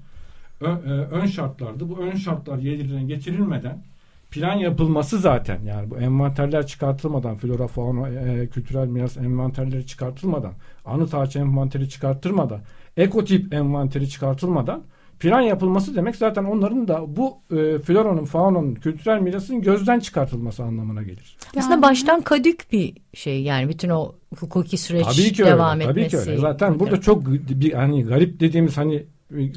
ön, 0.61 0.75
e, 0.75 0.91
ön 0.91 1.25
şartlardı. 1.25 1.89
Bu 1.89 1.97
ön 1.97 2.15
şartlar 2.15 2.57
yerine 2.57 3.03
getirilmeden 3.03 3.83
plan 4.31 4.55
yapılması 4.55 5.17
zaten 5.19 5.61
yani 5.63 5.91
bu 5.91 5.97
envanterler 5.97 6.67
çıkartılmadan 6.67 7.37
flora 7.37 7.67
fauna 7.67 8.09
e, 8.09 8.47
kültürel 8.47 8.87
miras 8.87 9.17
envanterleri 9.17 9.85
çıkartılmadan 9.85 10.53
anıt 10.85 11.13
ağaç 11.13 11.35
envanteri 11.35 11.89
çıkartılmadan 11.89 12.61
ekotip 12.97 13.53
envanteri 13.53 14.09
çıkartılmadan 14.09 14.83
plan 15.19 15.41
yapılması 15.41 15.95
demek 15.95 16.15
zaten 16.15 16.43
onların 16.43 16.87
da 16.87 17.15
bu 17.15 17.37
e, 17.57 17.79
floranın 17.79 18.25
faunanın 18.25 18.75
kültürel 18.75 19.21
mirasın 19.21 19.61
gözden 19.61 19.99
çıkartılması 19.99 20.63
anlamına 20.63 21.03
gelir. 21.03 21.37
Aslında 21.57 21.73
Yani- 21.73 21.81
baştan 21.81 22.21
kadük 22.21 22.71
bir 22.71 22.93
şey 23.13 23.43
yani 23.43 23.69
bütün 23.69 23.89
o 23.89 24.15
hukuki 24.39 24.77
süreç 24.77 25.05
Tabii 25.05 25.33
ki 25.33 25.45
devam 25.45 25.79
öyle. 25.79 25.85
Tabii 25.89 26.01
etmesi. 26.01 26.25
ki 26.25 26.31
öyle. 26.31 26.41
Zaten 26.41 26.79
burada 26.79 27.01
çok 27.01 27.27
bir 27.31 27.73
hani 27.73 28.03
garip 28.03 28.39
dediğimiz 28.39 28.77
hani 28.77 29.05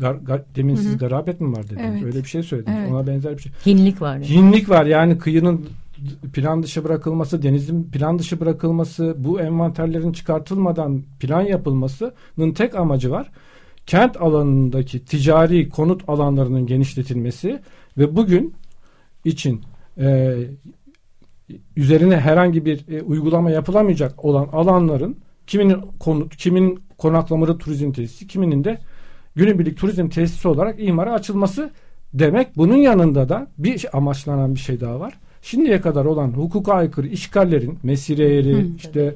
gar, 0.00 0.14
gar, 0.14 0.42
demin 0.56 0.76
Hı 0.76 0.78
hı. 0.78 0.82
siz 0.82 0.98
garabet 0.98 1.40
mi 1.40 1.52
var 1.52 1.64
dediniz? 1.64 1.84
Evet. 1.84 2.04
Öyle 2.04 2.18
bir 2.18 2.28
şey 2.28 2.42
söylediniz. 2.42 2.76
Evet. 2.80 2.92
Ona 2.92 3.06
benzer 3.06 3.37
bir 3.37 3.42
şey. 3.42 3.52
Hinlik 3.66 4.02
var. 4.02 4.14
Yani. 4.14 4.30
Hinlik 4.30 4.68
var 4.68 4.87
yani 4.87 5.18
kıyının 5.18 5.66
plan 6.32 6.62
dışı 6.62 6.84
bırakılması, 6.84 7.42
denizin 7.42 7.84
plan 7.84 8.18
dışı 8.18 8.40
bırakılması, 8.40 9.14
bu 9.18 9.40
envanterlerin 9.40 10.12
çıkartılmadan 10.12 11.02
plan 11.20 11.42
yapılmasının 11.42 12.52
tek 12.54 12.74
amacı 12.74 13.10
var. 13.10 13.30
Kent 13.87 14.16
alanındaki 14.16 15.04
ticari 15.04 15.68
konut 15.68 16.08
alanlarının 16.08 16.66
genişletilmesi 16.66 17.60
ve 17.98 18.16
bugün 18.16 18.54
için 19.24 19.62
e, 19.98 20.34
üzerine 21.76 22.20
herhangi 22.20 22.64
bir 22.64 22.88
e, 22.88 23.02
uygulama 23.02 23.50
yapılamayacak 23.50 24.24
olan 24.24 24.48
alanların 24.52 25.16
kiminin 25.46 25.80
konut, 26.00 26.37
kimin 26.37 26.80
konaklamalı 26.98 27.58
turizm 27.58 27.92
tesisi, 27.92 28.26
kiminin 28.26 28.64
de 28.64 28.78
günübirlik 29.37 29.79
turizm 29.79 30.09
tesisi 30.09 30.49
olarak 30.49 30.83
imara 30.83 31.12
açılması 31.12 31.70
demek. 32.14 32.57
Bunun 32.57 32.77
yanında 32.77 33.29
da 33.29 33.47
bir 33.59 33.87
amaçlanan 33.92 34.55
bir 34.55 34.61
şey 34.61 34.81
daha 34.81 35.01
var. 35.01 35.14
Şimdiye 35.42 35.81
kadar 35.81 36.05
olan 36.05 36.29
hukuka 36.29 36.73
aykırı 36.73 37.07
işgallerin 37.07 37.79
mesire 37.83 38.35
yeri, 38.35 38.55
Hı. 38.55 38.66
işte 38.77 39.14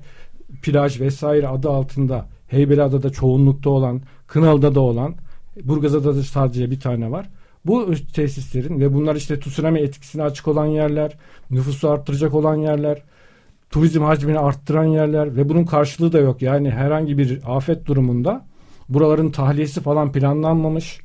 plaj 0.63 1.01
vesaire 1.01 1.49
adı 1.49 1.71
altında 1.71 2.27
Heybeliada'da 2.49 3.11
çoğunlukta 3.11 3.71
olan, 3.71 4.01
Kınalı'da 4.27 4.75
da 4.75 4.81
olan, 4.81 5.15
Burgazada 5.65 6.17
da 6.17 6.23
sadece 6.23 6.71
bir 6.71 6.81
tane 6.81 7.11
var. 7.11 7.31
Bu 7.67 7.95
tesislerin 8.15 8.81
ve 8.81 8.95
bunlar 8.95 9.17
işte 9.17 9.41
tsunami 9.41 9.81
etkisine 9.81 10.23
açık 10.23 10.49
olan 10.49 10.67
yerler, 10.67 11.13
nüfusu 11.51 11.91
arttıracak 11.91 12.35
olan 12.35 12.57
yerler, 12.57 13.03
turizm 13.71 14.03
hacmini 14.03 14.39
arttıran 14.39 14.85
yerler 14.85 15.37
ve 15.37 15.49
bunun 15.49 15.65
karşılığı 15.65 16.13
da 16.13 16.19
yok. 16.19 16.43
Yani 16.43 16.71
herhangi 16.71 17.19
bir 17.19 17.41
afet 17.47 17.87
durumunda 17.87 18.45
buraların 18.89 19.31
tahliyesi 19.31 19.81
falan 19.81 20.13
planlanmamış. 20.13 21.01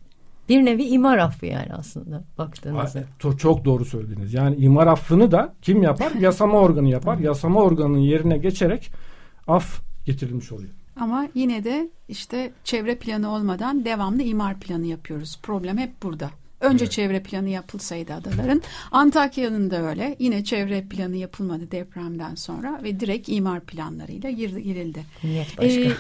Bir 0.50 0.66
nevi 0.66 0.84
imar 0.84 1.18
affı 1.18 1.46
yani 1.46 1.74
aslında 1.74 2.24
baktığınızda. 2.38 3.04
Çok, 3.20 3.40
çok 3.40 3.66
doğru 3.66 3.86
söylediniz. 3.86 4.34
Yani 4.34 4.56
imar 4.56 4.88
affını 4.88 5.32
da 5.32 5.54
kim 5.62 5.84
yapar? 5.84 6.12
Yasama 6.20 6.60
organı 6.60 6.90
yapar. 6.90 7.18
Yasama 7.18 7.62
organının 7.62 7.98
yerine 7.98 8.38
geçerek 8.38 8.92
af 9.48 9.82
getirilmiş 10.06 10.52
oluyor. 10.52 10.70
Ama 11.00 11.28
yine 11.34 11.64
de 11.64 11.90
işte 12.08 12.52
çevre 12.64 12.96
planı 12.96 13.32
olmadan 13.32 13.86
devamlı 13.86 14.22
imar 14.22 14.60
planı 14.60 14.86
yapıyoruz. 14.86 15.40
Problem 15.44 15.78
hep 15.78 16.04
burada. 16.04 16.30
Önce 16.64 16.84
Evet. 16.86 16.92
çevre 16.92 17.24
planı 17.24 17.50
yapılsaydı 17.50 18.14
adaların. 18.14 18.62
Antakya'nın 18.92 19.72
da 19.72 19.90
öyle. 19.90 20.16
Yine 20.20 20.44
çevre 20.44 20.82
planı 20.84 21.16
yapılmadı 21.18 21.72
depremden 21.72 22.36
sonra 22.36 22.80
ve 22.84 23.00
direkt 23.00 23.30
imar 23.30 23.60
planlarıyla 23.62 24.30
gir- 24.30 24.58
girildi. 24.58 25.04
Niyet 25.24 25.58
başka. 25.58 25.82
Ee, 25.82 25.92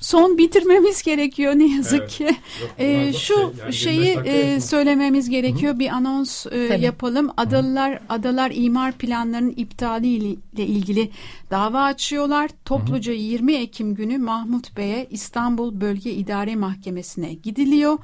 son 0.00 0.38
bitirmemiz 0.38 1.02
gerekiyor 1.02 1.52
ne 1.54 1.76
yazık 1.76 2.00
Evet. 2.00 2.10
ki. 2.10 2.36
Ee, 2.78 3.12
şu 3.12 3.52
şeyi 3.72 4.18
e, 4.24 4.60
söylememiz 4.60 5.28
gerekiyor. 5.30 5.78
Bir 5.78 5.88
anons 5.88 6.46
e, 6.46 6.68
Tabii. 6.68 6.84
yapalım. 6.84 7.30
Adalılar 7.36 8.00
adalar 8.08 8.52
imar 8.54 8.92
planlarının 8.92 9.54
iptali 9.56 10.06
ile 10.08 10.66
ilgili 10.66 11.10
dava 11.50 11.82
açıyorlar. 11.82 12.50
Topluca 12.64 13.12
20 13.12 13.54
Ekim 13.54 13.94
günü 13.94 14.18
Mahmut 14.18 14.76
Bey'e 14.76 15.06
İstanbul 15.10 15.80
Bölge 15.80 16.12
İdare 16.12 16.56
Mahkemesi'ne 16.56 17.32
gidiliyor. 17.34 17.98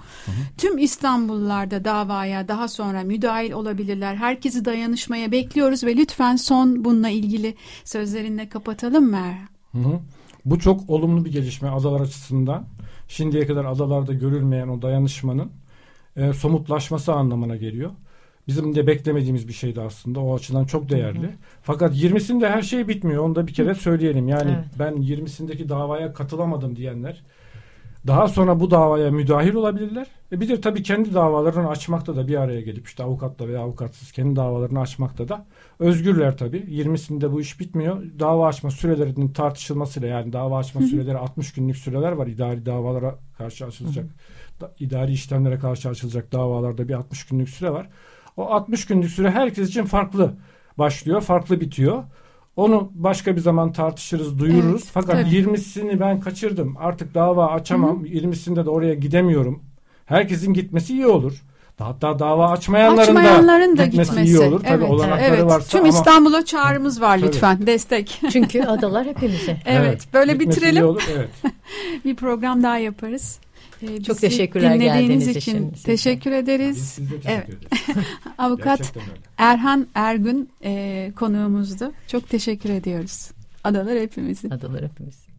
Tüm 0.59 0.79
İstanbullular 0.79 1.71
da 1.71 1.85
davaya 1.91 2.49
daha 2.49 2.69
sonra 2.69 3.03
müdahil 3.03 3.53
olabilirler. 3.53 4.15
Herkesi 4.17 4.65
dayanışmaya 4.65 5.33
bekliyoruz 5.33 5.85
ve 5.85 5.97
lütfen 5.97 6.37
son 6.37 6.85
bununla 6.85 7.09
ilgili 7.09 7.55
sözlerinle 7.85 8.49
kapatalım? 8.49 9.13
Hı 9.13 9.79
hı. 9.79 10.01
Bu 10.45 10.59
çok 10.59 10.91
olumlu 10.91 11.25
bir 11.25 11.33
gelişme 11.33 11.69
adalar 11.69 12.01
açısından. 12.01 12.65
Şimdiye 13.09 13.47
kadar 13.47 13.65
adalarda 13.65 14.13
görülmeyen 14.13 14.69
o 14.69 14.83
dayanışmanın 14.83 15.51
e, 16.17 16.33
somutlaşması 16.33 17.13
anlamına 17.13 17.57
geliyor. 17.57 17.91
Bizim 18.49 18.75
de 18.75 18.87
beklemediğimiz 18.87 19.49
bir 19.49 19.53
şeydi 19.53 19.81
aslında. 19.81 20.21
O 20.21 20.35
açıdan 20.37 20.65
çok 20.65 20.89
değerli. 20.89 21.31
Fakat 21.63 21.97
20'sinde 21.97 22.49
her 22.49 22.63
şey 22.63 22.89
bitmiyor. 22.89 23.25
Onu 23.25 23.35
da 23.35 23.47
bir 23.47 23.55
kere 23.55 23.75
söyleyelim. 23.75 24.29
Yani 24.29 24.51
Evet. 24.55 24.65
ben 24.79 24.95
20'sindeki 24.95 25.69
davaya 25.69 26.13
katılamadım 26.13 26.77
diyenler 26.77 27.23
daha 28.07 28.29
sonra 28.29 28.61
bu 28.61 28.71
davaya 28.71 29.11
müdahil 29.11 29.55
olabilirler. 29.55 30.07
E 30.33 30.41
bir 30.41 30.49
de 30.49 30.61
tabii 30.61 30.83
kendi 30.83 31.15
davalarını 31.15 31.69
açmakta 31.69 32.17
da 32.17 32.29
bir 32.29 32.37
araya 32.37 32.61
gelip 32.61 32.87
işte 32.87 33.03
avukatla 33.03 33.49
veya 33.49 33.61
avukatsız 33.61 34.13
kendi 34.13 34.37
davalarını 34.37 34.81
açmakta 34.81 35.29
da 35.29 35.47
özgürler 35.79 36.37
tabii. 36.37 36.57
20'sinde 36.59 37.33
bu 37.33 37.41
iş 37.41 37.61
bitmiyor. 37.61 38.03
Dava 38.19 38.47
açma 38.49 38.71
sürelerinin 38.71 39.29
tartışılmasıyla 39.33 40.09
yani 40.09 40.33
dava 40.33 40.59
açma 40.59 40.81
süreleri 40.91 41.19
60 41.19 41.53
günlük 41.53 41.77
süreler 41.77 42.13
var. 42.13 42.27
İdari 42.27 42.67
davalara 42.67 43.19
karşı 43.39 43.67
açılacak. 43.67 44.07
da- 44.61 44.75
idari 44.81 45.13
işlemlere 45.13 45.59
karşı 45.59 45.89
açılacak 45.89 46.33
davalarda 46.33 46.89
bir 46.89 46.95
60 46.95 47.27
günlük 47.27 47.49
süre 47.49 47.71
var. 47.73 47.89
O 48.37 48.45
60 48.47 48.87
günlük 48.87 49.11
süre 49.11 49.31
herkes 49.31 49.69
için 49.69 49.85
farklı 49.85 50.37
başlıyor, 50.79 51.21
farklı 51.21 51.61
bitiyor. 51.61 52.05
Onu 52.57 52.91
başka 52.95 53.37
bir 53.37 53.41
zaman 53.41 53.73
tartışırız, 53.73 54.39
duyururuz. 54.39 54.83
Evet, 54.83 54.91
Fakat 54.93 55.25
tabii. 55.25 55.35
20'sini 55.37 56.01
ben 56.01 56.21
kaçırdım. 56.21 56.77
Artık 56.79 57.15
dava 57.15 57.47
açamam. 57.47 58.05
20'sinde 58.05 58.65
de 58.65 58.71
oraya 58.71 58.95
gidemiyorum. 58.95 59.63
Herkesin 60.11 60.53
gitmesi 60.53 60.93
iyi 60.93 61.07
olur. 61.07 61.43
Hatta 61.79 62.19
dava 62.19 62.51
açmayanların, 62.51 63.17
Açmayanların 63.17 63.77
da 63.77 63.87
gitmesi, 63.87 64.11
gitmesi. 64.11 64.31
iyi 64.33 64.39
olur. 64.39 64.61
Tabii 64.61 64.73
evet, 64.85 64.91
olanakları 64.91 65.35
evet. 65.35 65.45
varsa 65.45 65.69
Tüm 65.69 65.81
ama 65.81 65.89
İstanbul'a 65.89 66.45
çağrımız 66.45 67.01
var 67.01 67.19
Tabii. 67.19 67.27
lütfen. 67.29 67.67
Destek. 67.67 68.21
Çünkü 68.33 68.63
adalar 68.63 69.07
hepimize. 69.07 69.57
evet, 69.67 70.09
böyle 70.15 70.33
gitmesi 70.33 70.51
iyi 70.51 70.63
bitirelim. 70.63 70.85
olur. 70.85 71.03
Evet. 71.17 71.29
Bir 72.05 72.17
program 72.17 72.63
daha 72.63 72.79
yaparız. 72.79 73.39
Ee, 73.83 74.03
Çok 74.03 74.19
teşekkürler 74.19 74.75
dinlediğiniz 74.75 75.01
geldiğiniz 75.01 75.29
için. 75.29 75.57
için 75.57 75.75
size. 75.75 75.87
teşekkür 75.87 76.31
Biz 76.31 76.39
ederiz. 76.39 76.79
size 76.79 77.11
teşekkür 77.21 77.31
Evet. 77.31 77.49
ederiz. 77.49 78.07
Avukat. 78.39 78.93
Erhan 79.39 79.87
Ergün 79.95 80.49
e, 80.65 81.13
konuğumuzdu. 81.17 81.93
Çok 82.09 82.29
teşekkür 82.29 82.71
ediyoruz. 82.71 83.31
Adalar 83.65 83.99
hepimizin. 83.99 84.51
Adalar 84.51 84.83
hepimiz. 84.85 85.30